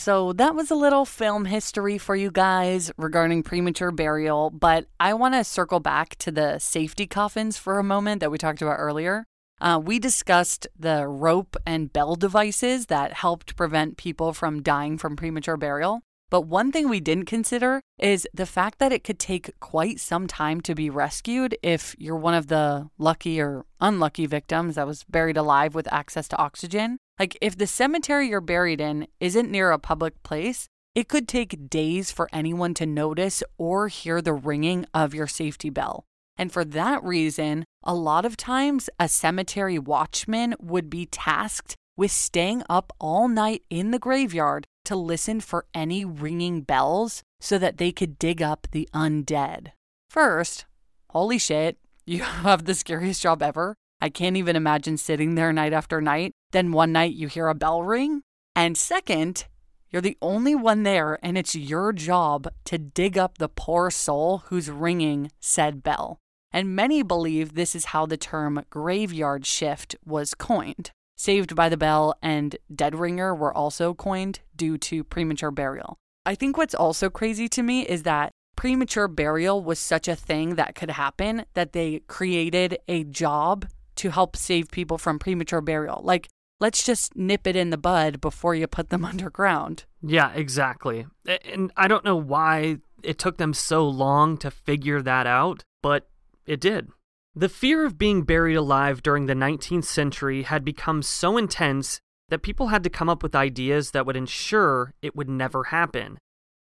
So 0.01 0.33
that 0.33 0.55
was 0.55 0.71
a 0.71 0.75
little 0.75 1.05
film 1.05 1.45
history 1.45 1.99
for 1.99 2.17
you 2.17 2.31
guys 2.31 2.91
regarding 2.97 3.43
premature 3.43 3.91
burial, 3.91 4.49
but 4.49 4.87
I 4.99 5.13
want 5.13 5.35
to 5.35 5.45
circle 5.45 5.79
back 5.79 6.17
to 6.21 6.33
the 6.33 6.59
safety 6.59 7.07
coffins 7.07 7.59
for 7.59 7.79
a 7.79 7.85
moment 7.85 8.21
that 8.21 8.31
we 8.31 8.39
talked 8.39 8.63
about 8.63 8.79
earlier. 8.79 9.27
Uh, 9.61 9.79
we 9.85 9.99
discussed 9.99 10.67
the 10.75 11.07
rope 11.07 11.55
and 11.67 11.93
bell 11.93 12.17
devices 12.17 12.87
that 12.87 13.13
helped 13.13 13.57
prevent 13.57 13.99
people 13.99 14.33
from 14.33 14.63
dying 14.63 14.97
from 14.97 15.17
premature 15.17 15.59
burial. 15.59 16.01
But 16.31 16.47
one 16.47 16.73
thing 16.73 16.89
we 16.89 17.01
didn't 17.01 17.27
consider 17.27 17.83
is 17.99 18.27
the 18.33 18.47
fact 18.47 18.79
that 18.79 18.93
it 18.93 19.05
could 19.05 19.19
take 19.19 19.61
quite 19.61 20.01
some 20.01 20.27
time 20.27 20.63
to 20.63 20.75
be 20.75 20.89
rescued 20.89 21.59
if 21.63 21.95
you're 21.99 22.17
one 22.17 22.35
of 22.35 22.47
the 22.47 22.89
lucky 22.97 23.39
or 23.39 23.67
unlucky 23.83 24.25
victims 24.25 24.77
that 24.77 24.87
was 24.87 25.05
buried 25.05 25.37
alive 25.37 25.75
with 25.75 25.93
access 25.93 26.27
to 26.29 26.39
oxygen. 26.39 26.97
Like, 27.21 27.37
if 27.43 27.59
the 27.59 27.67
cemetery 27.67 28.31
you're 28.31 28.41
buried 28.41 28.81
in 28.81 29.07
isn't 29.21 29.51
near 29.51 29.73
a 29.73 29.79
public 29.79 30.23
place, 30.23 30.69
it 30.95 31.07
could 31.07 31.29
take 31.29 31.69
days 31.69 32.11
for 32.11 32.31
anyone 32.33 32.73
to 32.75 32.87
notice 32.87 33.43
or 33.59 33.89
hear 33.89 34.23
the 34.23 34.33
ringing 34.33 34.87
of 34.95 35.13
your 35.13 35.27
safety 35.27 35.69
bell. 35.69 36.07
And 36.39 36.51
for 36.51 36.65
that 36.65 37.05
reason, 37.05 37.67
a 37.83 37.95
lot 37.95 38.25
of 38.25 38.39
times 38.39 38.89
a 38.99 39.07
cemetery 39.07 39.79
watchman 39.79 40.55
would 40.59 40.89
be 40.89 41.05
tasked 41.05 41.77
with 41.95 42.11
staying 42.11 42.63
up 42.71 42.91
all 42.99 43.29
night 43.29 43.65
in 43.69 43.91
the 43.91 43.99
graveyard 43.99 44.67
to 44.87 44.97
listen 44.97 45.41
for 45.41 45.67
any 45.75 46.07
ringing 46.07 46.63
bells 46.63 47.23
so 47.39 47.59
that 47.59 47.77
they 47.77 47.93
could 47.93 48.19
dig 48.19 48.41
up 48.41 48.67
the 48.71 48.89
undead. 48.95 49.73
First, 50.09 50.65
holy 51.11 51.37
shit, 51.37 51.77
you 52.07 52.23
have 52.23 52.65
the 52.65 52.75
scariest 52.75 53.21
job 53.21 53.43
ever. 53.43 53.77
I 54.01 54.09
can't 54.09 54.39
even 54.39 54.57
imagine 54.57 54.97
sitting 54.97 55.35
there 55.35 55.53
night 55.53 55.75
after 55.75 56.01
night. 56.01 56.33
Then 56.53 56.73
one 56.73 56.93
night 56.93 57.15
you 57.15 57.29
hear 57.29 57.49
a 57.49 57.55
bell 57.55 57.83
ring. 57.83 58.23
And 58.57 58.77
second, 58.77 59.47
you're 59.91 60.03
the 60.03 60.19
only 60.23 60.55
one 60.55 60.83
there, 60.83 61.19
and 61.23 61.37
it's 61.37 61.55
your 61.55 61.93
job 61.93 62.49
to 62.65 62.79
dig 62.79 63.19
up 63.19 63.39
the 63.39 63.49
poor 63.49 63.91
soul 63.91 64.45
who's 64.47 64.71
ringing 64.71 65.31
said 65.41 65.83
bell. 65.83 66.19
And 66.53 66.75
many 66.75 67.03
believe 67.03 67.55
this 67.55 67.75
is 67.75 67.87
how 67.87 68.07
the 68.07 68.17
term 68.17 68.65
graveyard 68.71 69.47
shift 69.47 69.95
was 70.05 70.35
coined. 70.35 70.91
Saved 71.17 71.55
by 71.55 71.69
the 71.69 71.77
Bell 71.77 72.15
and 72.23 72.57
Dead 72.75 72.95
Ringer 72.95 73.35
were 73.35 73.55
also 73.55 73.95
coined 73.95 74.41
due 74.57 74.79
to 74.79 75.05
premature 75.05 75.51
burial. 75.51 75.99
I 76.25 76.35
think 76.35 76.57
what's 76.57 76.75
also 76.75 77.11
crazy 77.11 77.49
to 77.51 77.63
me 77.63 77.83
is 77.83 78.05
that 78.05 78.33
premature 78.57 79.07
burial 79.07 79.63
was 79.63 79.79
such 79.79 80.09
a 80.09 80.17
thing 80.17 80.55
that 80.55 80.75
could 80.75 80.91
happen 80.91 81.45
that 81.55 81.73
they 81.73 82.01
created 82.09 82.79
a 82.89 83.05
job 83.05 83.67
to 83.97 84.11
help 84.11 84.37
save 84.37 84.71
people 84.71 84.99
from 84.99 85.19
premature 85.19 85.61
burial. 85.61 86.01
Like, 86.03 86.29
let's 86.61 86.85
just 86.85 87.17
nip 87.17 87.47
it 87.47 87.57
in 87.57 87.71
the 87.71 87.79
bud 87.79 88.21
before 88.21 88.55
you 88.55 88.67
put 88.67 88.91
them 88.91 89.05
underground. 89.13 89.85
Yeah, 90.03 90.33
exactly. 90.33 91.07
And 91.45 91.73
I 91.77 91.89
don't 91.89 92.05
know 92.05 92.17
why 92.17 92.79
it 93.03 93.19
took 93.19 93.39
them 93.39 93.55
so 93.55 93.89
long 93.89 94.37
to 94.39 94.51
figure 94.51 95.03
that 95.03 95.27
out, 95.27 95.65
but 95.83 96.09
it 96.47 96.61
did. 96.61 96.89
The 97.35 97.49
fear 97.49 97.85
of 97.85 97.99
being 97.99 98.23
buried 98.23 98.57
alive 98.57 99.03
during 99.03 99.27
the 99.27 99.35
19th 99.35 99.85
century 99.85 100.43
had 100.43 100.65
become 100.65 101.03
so 101.03 101.37
intense 101.37 102.01
that 102.29 102.43
people 102.43 102.69
had 102.69 102.83
to 102.85 102.91
come 102.91 103.09
up 103.09 103.23
with 103.23 103.35
ideas 103.35 103.93
that 103.93 104.05
would 104.07 104.17
ensure 104.17 104.95
it 105.03 105.17
would 105.17 105.29
never 105.29 105.65
happen. 105.65 106.19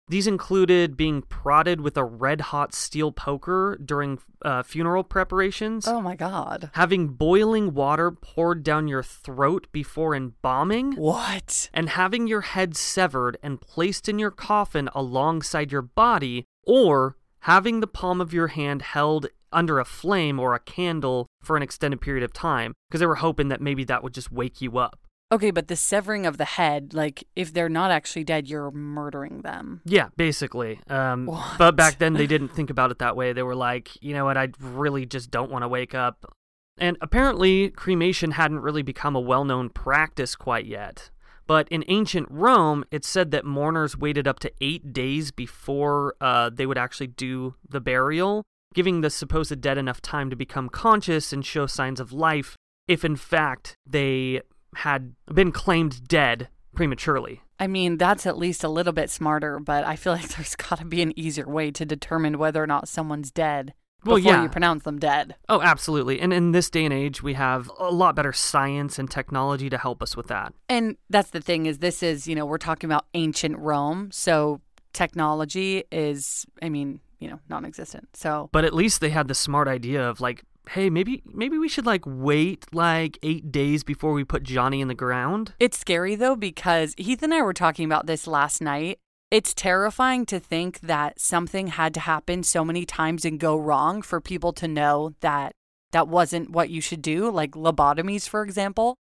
These 0.09 0.29
included 0.29 0.97
being 0.97 1.23
prodded 1.23 1.81
with 1.81 1.97
a 1.97 2.05
red 2.05 2.40
hot 2.40 2.75
steel 2.75 3.11
poker 3.11 3.77
during 3.85 4.21
uh, 4.42 4.62
funeral 4.62 5.03
preparations. 5.03 5.88
Oh 5.88 6.01
my 6.01 6.14
God. 6.14 6.71
Having 6.75 7.09
boiling 7.09 7.75
water 7.75 8.12
poured 8.12 8.62
down 8.62 8.87
your 8.87 9.03
throat 9.03 9.66
before 9.73 10.14
embalming. 10.14 10.92
What? 10.92 11.71
And 11.75 11.88
having 11.88 12.29
your 12.29 12.42
head 12.42 12.77
severed 12.77 13.37
and 13.42 13.61
placed 13.61 14.09
in 14.09 14.21
your 14.21 14.31
coffin 14.31 14.88
alongside 14.95 15.73
your 15.73 15.83
body, 15.83 16.45
or 16.62 17.16
having 17.40 17.81
the 17.81 17.87
palm 17.88 18.21
of 18.21 18.33
your 18.33 18.49
hand 18.49 18.83
held 18.83 19.27
under 19.53 19.81
a 19.81 19.85
flame 19.85 20.38
or 20.38 20.55
a 20.55 20.61
candle 20.61 21.27
for 21.42 21.57
an 21.57 21.62
extended 21.62 22.01
period 22.01 22.23
of 22.23 22.33
time 22.33 22.75
because 22.88 23.01
they 23.01 23.07
were 23.07 23.16
hoping 23.16 23.49
that 23.49 23.61
maybe 23.61 23.85
that 23.85 24.03
would 24.03 24.14
just 24.14 24.31
wake 24.31 24.61
you 24.61 24.79
up. 24.79 25.01
Okay, 25.33 25.51
but 25.51 25.67
the 25.67 25.75
severing 25.75 26.25
of 26.25 26.39
the 26.39 26.45
head, 26.45 26.95
like 26.95 27.25
if 27.35 27.53
they're 27.53 27.69
not 27.69 27.91
actually 27.91 28.23
dead, 28.23 28.47
you're 28.49 28.71
murdering 28.71 29.43
them. 29.43 29.81
Yeah, 29.85 30.09
basically. 30.17 30.81
Um, 30.89 31.27
What? 31.27 31.59
but 31.59 31.75
back 31.75 31.99
then 31.99 32.15
they 32.15 32.29
didn't 32.29 32.49
think 32.55 32.71
about 32.71 32.93
it 32.93 33.01
that 33.01 33.17
way. 33.17 33.33
They 33.33 33.43
were 33.43 33.57
like, 33.57 34.01
you 34.01 34.15
know 34.15 34.25
what, 34.25 34.37
I 34.37 34.49
really 34.61 35.05
just 35.05 35.31
don't 35.31 35.51
want 35.51 35.62
to 35.62 35.69
wake 35.69 35.95
up. 35.95 36.33
And 36.79 36.97
apparently, 37.01 37.71
cremation 37.71 38.33
hadn't 38.33 38.61
really 38.61 38.83
become 38.83 39.17
a 39.17 39.21
well 39.21 39.45
known 39.45 39.71
practice 39.71 40.37
quite 40.37 40.67
yet. 40.67 41.11
But 41.47 41.69
in 41.69 41.85
ancient 41.89 42.29
Rome, 42.31 42.85
it 42.91 43.05
said 43.05 43.31
that 43.31 43.45
mourners 43.45 43.97
waited 43.97 44.27
up 44.29 44.41
to 44.41 44.53
eight 44.61 44.93
days 44.93 45.31
before 45.31 46.15
uh, 46.21 46.51
they 46.53 46.67
would 46.67 46.79
actually 46.79 47.07
do 47.07 47.55
the 47.69 47.81
burial, 47.81 48.43
giving 48.75 49.01
the 49.01 49.11
supposed 49.11 49.61
dead 49.61 49.79
enough 49.79 50.03
time 50.03 50.29
to 50.31 50.37
become 50.37 50.69
conscious 50.69 51.33
and 51.33 51.47
show 51.47 51.67
signs 51.67 52.01
of 52.01 52.12
life 52.12 52.57
if, 52.89 53.05
in 53.05 53.17
fact, 53.17 53.75
they 53.87 54.41
had 54.77 55.15
been 55.33 55.53
claimed 55.53 56.07
dead 56.09 56.49
prematurely. 56.75 57.43
I 57.59 57.67
mean, 57.67 57.97
that's 57.97 58.27
at 58.27 58.37
least 58.37 58.62
a 58.65 58.69
little 58.69 58.93
bit 58.93 59.09
smarter, 59.11 59.59
but 59.59 59.85
I 59.85 59.97
feel 59.97 60.12
like 60.19 60.29
there's 60.29 60.55
got 60.57 60.79
to 60.79 60.85
be 60.85 61.03
an 61.03 61.19
easier 61.19 61.49
way 61.49 61.71
to 61.73 61.85
determine 61.85 62.39
whether 62.39 62.62
or 62.62 62.67
not 62.67 62.87
someone's 62.89 63.31
dead 63.31 63.73
Well, 64.05 64.17
before 64.17 64.33
yeah. 64.33 64.43
you 64.43 64.49
pronounce 64.51 64.85
them 64.85 64.99
dead. 64.99 65.37
Oh, 65.49 65.62
absolutely. 65.62 66.21
And 66.21 66.33
in 66.33 66.53
this 66.53 66.69
day 66.69 66.85
and 66.85 66.93
age, 66.93 67.23
we 67.23 67.33
have 67.35 67.71
a 67.79 67.91
lot 67.91 68.15
better 68.15 68.33
science 68.33 68.99
and 68.99 69.11
technology 69.11 69.71
to 69.71 69.79
help 69.79 70.03
us 70.03 70.17
with 70.17 70.27
that. 70.27 70.53
And 70.69 70.97
that's 71.09 71.31
the 71.31 71.41
thing 71.41 71.65
is 71.67 71.79
this 71.79 72.03
is, 72.03 72.29
you 72.29 72.35
know, 72.35 72.45
we're 72.45 72.59
talking 72.59 72.89
about 72.91 73.07
ancient 73.15 73.57
Rome, 73.59 74.11
so 74.12 74.61
technology 74.93 75.85
is 75.93 76.47
I 76.62 76.69
mean, 76.69 77.01
you 77.21 77.29
know, 77.29 77.41
non-existent. 77.49 78.09
So 78.15 78.49
But 78.53 78.65
at 78.65 78.75
least 78.75 79.01
they 79.01 79.11
had 79.11 79.29
the 79.29 79.35
smart 79.35 79.69
idea 79.69 80.07
of 80.09 80.21
like, 80.21 80.43
hey, 80.71 80.91
maybe 80.91 81.23
maybe 81.27 81.59
we 81.59 81.69
should 81.69 81.87
like 81.87 82.03
wait 82.07 82.67
like 82.73 83.19
8 83.23 83.53
days 83.53 83.85
before 83.85 84.13
we 84.13 84.25
put 84.25 84.43
Johnny 84.43 84.81
in 84.81 84.89
the 84.89 84.95
ground. 84.95 85.55
It's 85.59 85.79
scary 85.79 86.15
though 86.15 86.37
because 86.37 86.95
Heath 86.97 87.23
and 87.23 87.35
I 87.35 87.43
were 87.43 87.53
talking 87.53 87.85
about 87.85 88.07
this 88.07 88.27
last 88.27 88.61
night. 88.61 88.99
It's 89.31 89.55
terrifying 89.55 90.25
to 90.27 90.39
think 90.39 90.81
that 90.81 91.21
something 91.21 91.69
had 91.69 91.93
to 91.95 92.01
happen 92.01 92.43
so 92.45 92.65
many 92.65 92.87
times 92.87 93.25
and 93.25 93.41
go 93.41 93.57
wrong 93.57 94.01
for 94.03 94.21
people 94.21 94.53
to 94.55 94.69
know 94.69 95.15
that 95.21 95.53
that 95.93 96.09
wasn't 96.09 96.51
what 96.51 96.71
you 96.71 96.81
should 96.81 97.03
do, 97.03 97.31
like 97.31 97.53
lobotomies, 97.53 98.29
for 98.29 98.43
example. 98.43 98.97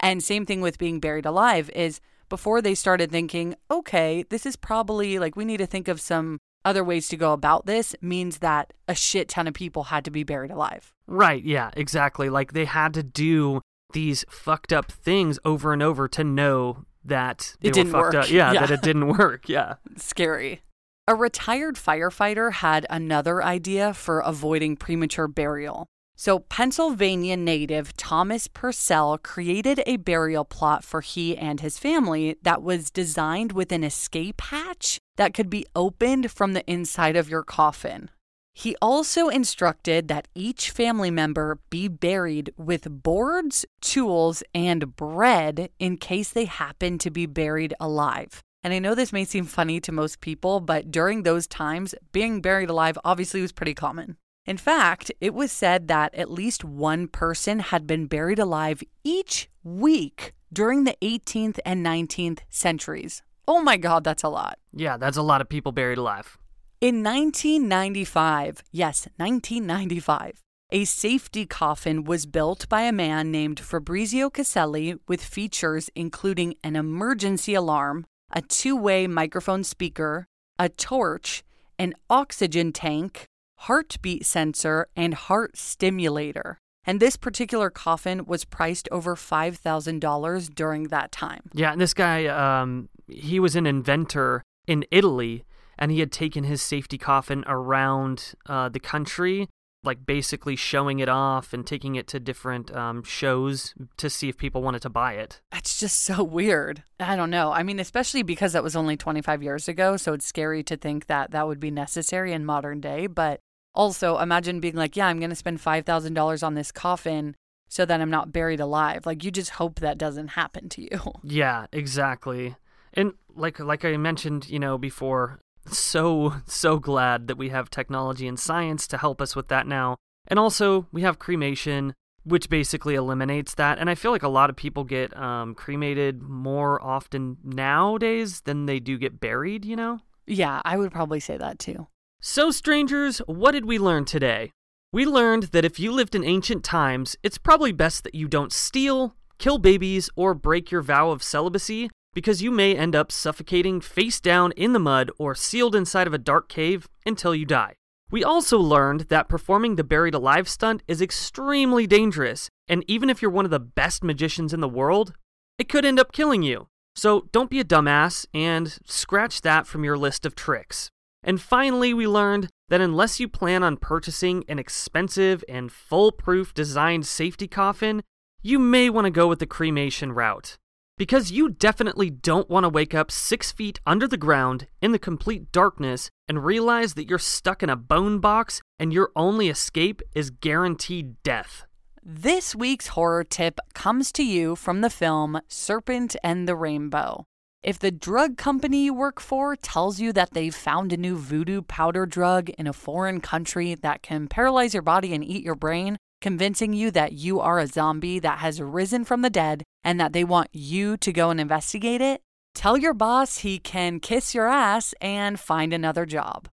And 0.00 0.22
same 0.22 0.46
thing 0.46 0.60
with 0.60 0.78
being 0.78 1.00
buried 1.00 1.26
alive 1.26 1.70
is 1.70 2.00
before 2.28 2.60
they 2.60 2.74
started 2.74 3.10
thinking, 3.10 3.54
okay, 3.70 4.24
this 4.30 4.46
is 4.46 4.56
probably 4.56 5.18
like 5.18 5.36
we 5.36 5.44
need 5.44 5.56
to 5.58 5.66
think 5.66 5.88
of 5.88 6.00
some 6.00 6.38
other 6.64 6.82
ways 6.84 7.08
to 7.08 7.16
go 7.16 7.32
about 7.32 7.66
this, 7.66 7.94
means 8.00 8.38
that 8.38 8.72
a 8.86 8.94
shit 8.94 9.28
ton 9.28 9.46
of 9.46 9.54
people 9.54 9.84
had 9.84 10.04
to 10.04 10.10
be 10.10 10.22
buried 10.24 10.50
alive. 10.50 10.92
Right, 11.06 11.42
yeah, 11.42 11.70
exactly. 11.76 12.28
Like 12.28 12.52
they 12.52 12.64
had 12.66 12.92
to 12.94 13.02
do 13.02 13.60
these 13.92 14.24
fucked 14.28 14.72
up 14.72 14.92
things 14.92 15.38
over 15.44 15.72
and 15.72 15.82
over 15.82 16.08
to 16.08 16.22
know 16.24 16.84
that 17.04 17.56
It 17.62 17.72
didn't 17.72 17.92
work. 17.92 18.14
up. 18.14 18.30
Yeah, 18.30 18.52
Yeah. 18.54 18.60
that 18.66 18.70
it 18.70 18.82
didn't 18.82 19.08
work. 19.08 19.48
Yeah. 19.48 19.74
Scary. 19.96 20.60
A 21.06 21.14
retired 21.14 21.76
firefighter 21.76 22.52
had 22.52 22.84
another 22.90 23.42
idea 23.42 23.94
for 23.94 24.20
avoiding 24.20 24.76
premature 24.76 25.26
burial. 25.26 25.86
So, 26.16 26.40
Pennsylvania 26.40 27.36
native 27.36 27.96
Thomas 27.96 28.46
Purcell 28.48 29.16
created 29.18 29.80
a 29.86 29.96
burial 29.96 30.44
plot 30.44 30.84
for 30.84 31.00
he 31.00 31.34
and 31.36 31.60
his 31.60 31.78
family 31.78 32.36
that 32.42 32.60
was 32.60 32.90
designed 32.90 33.52
with 33.52 33.72
an 33.72 33.84
escape 33.84 34.40
hatch 34.42 34.98
that 35.18 35.34
could 35.34 35.50
be 35.50 35.66
opened 35.76 36.30
from 36.30 36.54
the 36.54 36.64
inside 36.70 37.16
of 37.16 37.28
your 37.28 37.42
coffin. 37.42 38.08
He 38.54 38.74
also 38.82 39.28
instructed 39.28 40.08
that 40.08 40.26
each 40.34 40.70
family 40.70 41.10
member 41.10 41.60
be 41.70 41.86
buried 41.86 42.52
with 42.56 43.02
boards, 43.02 43.64
tools, 43.80 44.42
and 44.54 44.96
bread 44.96 45.70
in 45.78 45.96
case 45.96 46.30
they 46.30 46.46
happen 46.46 46.98
to 46.98 47.10
be 47.10 47.26
buried 47.26 47.74
alive. 47.78 48.42
And 48.64 48.72
I 48.74 48.80
know 48.80 48.94
this 48.94 49.12
may 49.12 49.24
seem 49.24 49.44
funny 49.44 49.80
to 49.80 49.92
most 49.92 50.20
people, 50.20 50.58
but 50.58 50.90
during 50.90 51.22
those 51.22 51.46
times, 51.46 51.94
being 52.10 52.40
buried 52.40 52.70
alive 52.70 52.98
obviously 53.04 53.40
was 53.40 53.52
pretty 53.52 53.74
common. 53.74 54.16
In 54.44 54.56
fact, 54.56 55.12
it 55.20 55.34
was 55.34 55.52
said 55.52 55.88
that 55.88 56.14
at 56.14 56.30
least 56.30 56.64
one 56.64 57.06
person 57.06 57.60
had 57.60 57.86
been 57.86 58.06
buried 58.06 58.38
alive 58.38 58.82
each 59.04 59.48
week 59.62 60.32
during 60.52 60.84
the 60.84 60.96
18th 61.02 61.60
and 61.64 61.84
19th 61.84 62.40
centuries. 62.48 63.22
Oh 63.50 63.62
my 63.62 63.78
God, 63.78 64.04
that's 64.04 64.22
a 64.22 64.28
lot. 64.28 64.58
Yeah, 64.74 64.98
that's 64.98 65.16
a 65.16 65.22
lot 65.22 65.40
of 65.40 65.48
people 65.48 65.72
buried 65.72 65.96
alive. 65.96 66.36
In 66.82 67.02
1995, 67.02 68.62
yes, 68.70 69.08
1995, 69.16 70.42
a 70.70 70.84
safety 70.84 71.46
coffin 71.46 72.04
was 72.04 72.26
built 72.26 72.68
by 72.68 72.82
a 72.82 72.92
man 72.92 73.30
named 73.30 73.58
Fabrizio 73.58 74.28
Caselli 74.28 74.96
with 75.08 75.24
features 75.24 75.88
including 75.94 76.56
an 76.62 76.76
emergency 76.76 77.54
alarm, 77.54 78.04
a 78.30 78.42
two 78.42 78.76
way 78.76 79.06
microphone 79.06 79.64
speaker, 79.64 80.26
a 80.58 80.68
torch, 80.68 81.42
an 81.78 81.94
oxygen 82.10 82.70
tank, 82.70 83.24
heartbeat 83.60 84.26
sensor, 84.26 84.88
and 84.94 85.14
heart 85.14 85.56
stimulator. 85.56 86.58
And 86.88 87.00
this 87.00 87.18
particular 87.18 87.68
coffin 87.68 88.24
was 88.24 88.46
priced 88.46 88.88
over 88.90 89.14
$5,000 89.14 90.54
during 90.54 90.84
that 90.84 91.12
time. 91.12 91.42
Yeah, 91.52 91.70
and 91.70 91.78
this 91.78 91.92
guy, 91.92 92.24
um, 92.26 92.88
he 93.06 93.38
was 93.38 93.54
an 93.56 93.66
inventor 93.66 94.42
in 94.66 94.86
Italy, 94.90 95.44
and 95.78 95.92
he 95.92 96.00
had 96.00 96.10
taken 96.10 96.44
his 96.44 96.62
safety 96.62 96.96
coffin 96.96 97.44
around 97.46 98.32
uh, 98.46 98.70
the 98.70 98.80
country, 98.80 99.50
like 99.84 100.06
basically 100.06 100.56
showing 100.56 100.98
it 100.98 101.10
off 101.10 101.52
and 101.52 101.66
taking 101.66 101.94
it 101.94 102.06
to 102.08 102.18
different 102.18 102.74
um, 102.74 103.02
shows 103.02 103.74
to 103.98 104.08
see 104.08 104.30
if 104.30 104.38
people 104.38 104.62
wanted 104.62 104.80
to 104.80 104.88
buy 104.88 105.12
it. 105.12 105.42
That's 105.52 105.78
just 105.78 106.00
so 106.00 106.24
weird. 106.24 106.84
I 106.98 107.16
don't 107.16 107.30
know. 107.30 107.52
I 107.52 107.64
mean, 107.64 107.80
especially 107.80 108.22
because 108.22 108.54
that 108.54 108.62
was 108.62 108.74
only 108.74 108.96
25 108.96 109.42
years 109.42 109.68
ago, 109.68 109.98
so 109.98 110.14
it's 110.14 110.24
scary 110.24 110.62
to 110.62 110.76
think 110.78 111.04
that 111.06 111.32
that 111.32 111.46
would 111.46 111.60
be 111.60 111.70
necessary 111.70 112.32
in 112.32 112.46
modern 112.46 112.80
day. 112.80 113.08
But 113.08 113.40
also, 113.74 114.18
imagine 114.18 114.60
being 114.60 114.74
like, 114.74 114.96
yeah, 114.96 115.06
I'm 115.06 115.18
going 115.18 115.30
to 115.30 115.36
spend 115.36 115.60
$5,000 115.60 116.42
on 116.42 116.54
this 116.54 116.72
coffin 116.72 117.36
so 117.68 117.84
that 117.84 118.00
I'm 118.00 118.10
not 118.10 118.32
buried 118.32 118.60
alive. 118.60 119.06
Like, 119.06 119.22
you 119.24 119.30
just 119.30 119.50
hope 119.50 119.80
that 119.80 119.98
doesn't 119.98 120.28
happen 120.28 120.68
to 120.70 120.82
you. 120.82 121.00
Yeah, 121.22 121.66
exactly. 121.72 122.56
And 122.94 123.12
like 123.34 123.60
like 123.60 123.84
I 123.84 123.96
mentioned, 123.96 124.48
you 124.48 124.58
know, 124.58 124.78
before, 124.78 125.40
so 125.70 126.34
so 126.46 126.78
glad 126.78 127.28
that 127.28 127.36
we 127.36 127.50
have 127.50 127.70
technology 127.70 128.26
and 128.26 128.40
science 128.40 128.86
to 128.88 128.98
help 128.98 129.20
us 129.20 129.36
with 129.36 129.48
that 129.48 129.66
now. 129.66 129.96
And 130.26 130.38
also, 130.38 130.86
we 130.90 131.02
have 131.02 131.18
cremation, 131.18 131.94
which 132.24 132.48
basically 132.48 132.94
eliminates 132.94 133.54
that. 133.54 133.78
And 133.78 133.88
I 133.90 133.94
feel 133.94 134.10
like 134.10 134.22
a 134.22 134.28
lot 134.28 134.50
of 134.50 134.56
people 134.56 134.84
get 134.84 135.16
um, 135.16 135.54
cremated 135.54 136.22
more 136.22 136.82
often 136.82 137.36
nowadays 137.44 138.40
than 138.42 138.66
they 138.66 138.80
do 138.80 138.98
get 138.98 139.20
buried, 139.20 139.64
you 139.64 139.76
know? 139.76 140.00
Yeah, 140.26 140.60
I 140.64 140.76
would 140.76 140.92
probably 140.92 141.20
say 141.20 141.36
that 141.36 141.58
too. 141.58 141.86
So, 142.20 142.50
strangers, 142.50 143.18
what 143.26 143.52
did 143.52 143.64
we 143.64 143.78
learn 143.78 144.04
today? 144.04 144.50
We 144.92 145.06
learned 145.06 145.44
that 145.44 145.64
if 145.64 145.78
you 145.78 145.92
lived 145.92 146.16
in 146.16 146.24
ancient 146.24 146.64
times, 146.64 147.14
it's 147.22 147.38
probably 147.38 147.70
best 147.70 148.02
that 148.02 148.14
you 148.14 148.26
don't 148.26 148.52
steal, 148.52 149.14
kill 149.38 149.58
babies, 149.58 150.10
or 150.16 150.34
break 150.34 150.72
your 150.72 150.82
vow 150.82 151.10
of 151.10 151.22
celibacy 151.22 151.90
because 152.14 152.42
you 152.42 152.50
may 152.50 152.74
end 152.74 152.96
up 152.96 153.12
suffocating 153.12 153.80
face 153.80 154.20
down 154.20 154.50
in 154.56 154.72
the 154.72 154.80
mud 154.80 155.12
or 155.16 155.36
sealed 155.36 155.76
inside 155.76 156.08
of 156.08 156.12
a 156.12 156.18
dark 156.18 156.48
cave 156.48 156.88
until 157.06 157.36
you 157.36 157.44
die. 157.44 157.74
We 158.10 158.24
also 158.24 158.58
learned 158.58 159.02
that 159.02 159.28
performing 159.28 159.76
the 159.76 159.84
buried 159.84 160.14
alive 160.14 160.48
stunt 160.48 160.82
is 160.88 161.00
extremely 161.00 161.86
dangerous, 161.86 162.48
and 162.66 162.82
even 162.88 163.10
if 163.10 163.22
you're 163.22 163.30
one 163.30 163.44
of 163.44 163.52
the 163.52 163.60
best 163.60 164.02
magicians 164.02 164.52
in 164.52 164.60
the 164.60 164.68
world, 164.68 165.12
it 165.56 165.68
could 165.68 165.84
end 165.84 166.00
up 166.00 166.10
killing 166.10 166.42
you. 166.42 166.66
So 166.96 167.28
don't 167.30 167.50
be 167.50 167.60
a 167.60 167.64
dumbass 167.64 168.26
and 168.34 168.76
scratch 168.86 169.42
that 169.42 169.68
from 169.68 169.84
your 169.84 169.96
list 169.96 170.26
of 170.26 170.34
tricks. 170.34 170.90
And 171.22 171.40
finally, 171.40 171.92
we 171.92 172.06
learned 172.06 172.48
that 172.68 172.80
unless 172.80 173.18
you 173.18 173.28
plan 173.28 173.62
on 173.62 173.76
purchasing 173.76 174.44
an 174.48 174.58
expensive 174.58 175.42
and 175.48 175.72
foolproof 175.72 176.54
designed 176.54 177.06
safety 177.06 177.48
coffin, 177.48 178.02
you 178.42 178.58
may 178.58 178.88
want 178.88 179.04
to 179.06 179.10
go 179.10 179.26
with 179.26 179.40
the 179.40 179.46
cremation 179.46 180.12
route. 180.12 180.56
Because 180.96 181.30
you 181.30 181.48
definitely 181.48 182.10
don't 182.10 182.50
want 182.50 182.64
to 182.64 182.68
wake 182.68 182.94
up 182.94 183.10
six 183.10 183.52
feet 183.52 183.78
under 183.86 184.08
the 184.08 184.16
ground 184.16 184.66
in 184.82 184.92
the 184.92 184.98
complete 184.98 185.52
darkness 185.52 186.10
and 186.28 186.44
realize 186.44 186.94
that 186.94 187.08
you're 187.08 187.18
stuck 187.20 187.62
in 187.62 187.70
a 187.70 187.76
bone 187.76 188.18
box 188.18 188.60
and 188.78 188.92
your 188.92 189.10
only 189.14 189.48
escape 189.48 190.02
is 190.14 190.30
guaranteed 190.30 191.22
death. 191.22 191.64
This 192.02 192.54
week's 192.54 192.88
horror 192.88 193.22
tip 193.22 193.60
comes 193.74 194.10
to 194.12 194.24
you 194.24 194.56
from 194.56 194.80
the 194.80 194.90
film 194.90 195.40
Serpent 195.46 196.16
and 196.24 196.48
the 196.48 196.56
Rainbow. 196.56 197.26
If 197.62 197.80
the 197.80 197.90
drug 197.90 198.36
company 198.36 198.84
you 198.84 198.94
work 198.94 199.20
for 199.20 199.56
tells 199.56 199.98
you 199.98 200.12
that 200.12 200.30
they've 200.32 200.54
found 200.54 200.92
a 200.92 200.96
new 200.96 201.16
voodoo 201.16 201.60
powder 201.62 202.06
drug 202.06 202.50
in 202.50 202.68
a 202.68 202.72
foreign 202.72 203.20
country 203.20 203.74
that 203.74 204.00
can 204.00 204.28
paralyze 204.28 204.74
your 204.74 204.82
body 204.82 205.12
and 205.12 205.24
eat 205.24 205.44
your 205.44 205.56
brain, 205.56 205.96
convincing 206.20 206.72
you 206.72 206.92
that 206.92 207.14
you 207.14 207.40
are 207.40 207.58
a 207.58 207.66
zombie 207.66 208.20
that 208.20 208.38
has 208.38 208.62
risen 208.62 209.04
from 209.04 209.22
the 209.22 209.30
dead 209.30 209.64
and 209.82 209.98
that 209.98 210.12
they 210.12 210.22
want 210.22 210.48
you 210.52 210.96
to 210.98 211.12
go 211.12 211.30
and 211.30 211.40
investigate 211.40 212.00
it, 212.00 212.20
tell 212.54 212.78
your 212.78 212.94
boss 212.94 213.38
he 213.38 213.58
can 213.58 213.98
kiss 213.98 214.36
your 214.36 214.46
ass 214.46 214.94
and 215.00 215.40
find 215.40 215.72
another 215.72 216.06
job. 216.06 216.48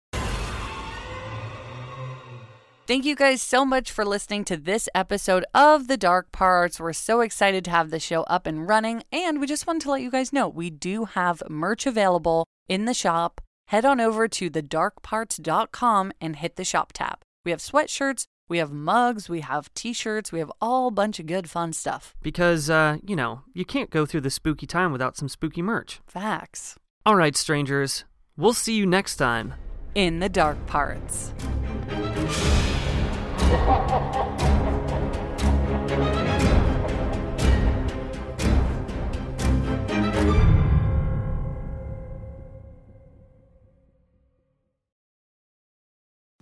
Thank 2.86 3.06
you 3.06 3.16
guys 3.16 3.42
so 3.42 3.64
much 3.64 3.90
for 3.94 4.04
listening 4.04 4.44
to 4.44 4.58
this 4.58 4.90
episode 4.94 5.46
of 5.54 5.88
The 5.88 5.96
Dark 5.96 6.34
Parts. 6.34 6.82
We're 6.82 6.92
so 6.92 7.22
excited 7.22 7.64
to 7.64 7.72
have 7.72 7.92
the 7.92 8.00
show 8.00 8.24
up 8.24 8.46
and 8.46 8.68
running, 8.68 9.04
and 9.10 9.40
we 9.40 9.48
just 9.48 9.66
wanted 9.66 9.84
to 9.84 9.92
let 9.92 10.02
you 10.02 10.12
guys 10.12 10.34
know 10.34 10.50
we 10.50 10.70
do 10.70 11.06
have 11.06 11.42
merch 11.50 11.86
available 11.86 12.46
in 12.68 12.84
the 12.84 12.94
shop. 12.94 13.40
Head 13.68 13.86
on 13.86 14.02
over 14.02 14.28
to 14.28 14.50
thedarkparts.com 14.50 16.12
and 16.20 16.36
hit 16.36 16.58
the 16.58 16.66
shop 16.66 16.92
tab. 16.92 17.20
We 17.46 17.52
have 17.52 17.62
sweatshirts, 17.62 18.26
we 18.50 18.58
have 18.58 18.74
mugs, 18.74 19.30
we 19.30 19.40
have 19.40 19.74
t 19.74 19.94
shirts, 19.94 20.34
we 20.34 20.40
have 20.40 20.52
all 20.60 20.92
bunch 20.92 21.22
of 21.22 21.26
good 21.26 21.50
fun 21.50 21.72
stuff. 21.72 22.16
Because, 22.22 22.70
uh, 22.70 22.98
you 23.02 23.16
know, 23.16 23.44
you 23.54 23.64
can't 23.64 23.92
go 23.92 24.06
through 24.06 24.22
the 24.22 24.30
spooky 24.30 24.68
time 24.68 24.92
without 24.92 25.16
some 25.16 25.30
spooky 25.30 25.62
merch. 25.62 26.02
Facts. 26.06 26.76
All 27.06 27.16
right, 27.16 27.38
strangers, 27.38 28.04
we'll 28.36 28.52
see 28.52 28.74
you 28.74 28.86
next 28.86 29.16
time. 29.16 29.54
In 29.96 30.20
the 30.20 30.28
dark 30.28 30.66
parts. 30.66 31.34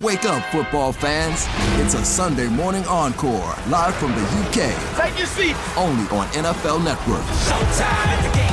Wake 0.01 0.26
up, 0.26 0.43
football 0.51 0.91
fans. 0.93 1.45
It's 1.80 1.95
a 1.95 2.03
Sunday 2.05 2.47
morning 2.47 2.86
encore, 2.86 3.55
live 3.70 3.95
from 3.95 4.12
the 4.12 4.22
UK. 4.22 4.74
Take 4.97 5.18
your 5.18 5.28
seats. 5.28 5.59
Only 5.78 6.05
on 6.09 6.28
NFL 6.28 6.84
Network. 6.84 7.22
Showtime, 7.22 8.24
the 8.24 8.38
game's 8.38 8.41
begin. 8.41 8.50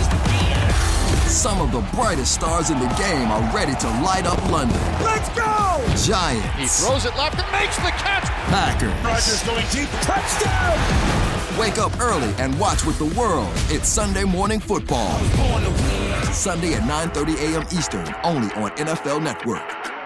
Some 1.29 1.61
of 1.61 1.71
the 1.73 1.81
brightest 1.95 2.33
stars 2.35 2.71
in 2.71 2.79
the 2.79 2.89
game 2.95 3.31
are 3.31 3.55
ready 3.55 3.75
to 3.75 3.87
light 4.01 4.25
up 4.25 4.43
London. 4.51 4.81
Let's 5.05 5.29
go! 5.29 5.85
Giants. 6.11 6.57
He 6.57 6.85
throws 6.87 7.05
it 7.05 7.15
left 7.17 7.39
and 7.39 7.53
makes 7.53 7.77
the 7.77 7.91
catch. 7.91 8.25
Packers. 8.49 8.95
Rodgers 9.05 9.43
going 9.43 9.67
deep. 9.71 9.91
Touchdown! 10.01 10.79
Wake 11.61 11.77
up 11.77 12.01
early 12.01 12.33
and 12.39 12.59
watch 12.59 12.87
with 12.87 12.99
the 12.99 13.19
world. 13.19 13.51
It's 13.69 13.89
Sunday 13.89 14.25
morning 14.25 14.59
football. 14.59 15.19
Sunday 16.33 16.73
at 16.73 16.83
9:30 16.85 17.37
a.m. 17.53 17.67
Eastern, 17.73 18.09
only 18.25 18.49
on 18.55 18.71
NFL 18.79 19.23
Network. 19.23 19.98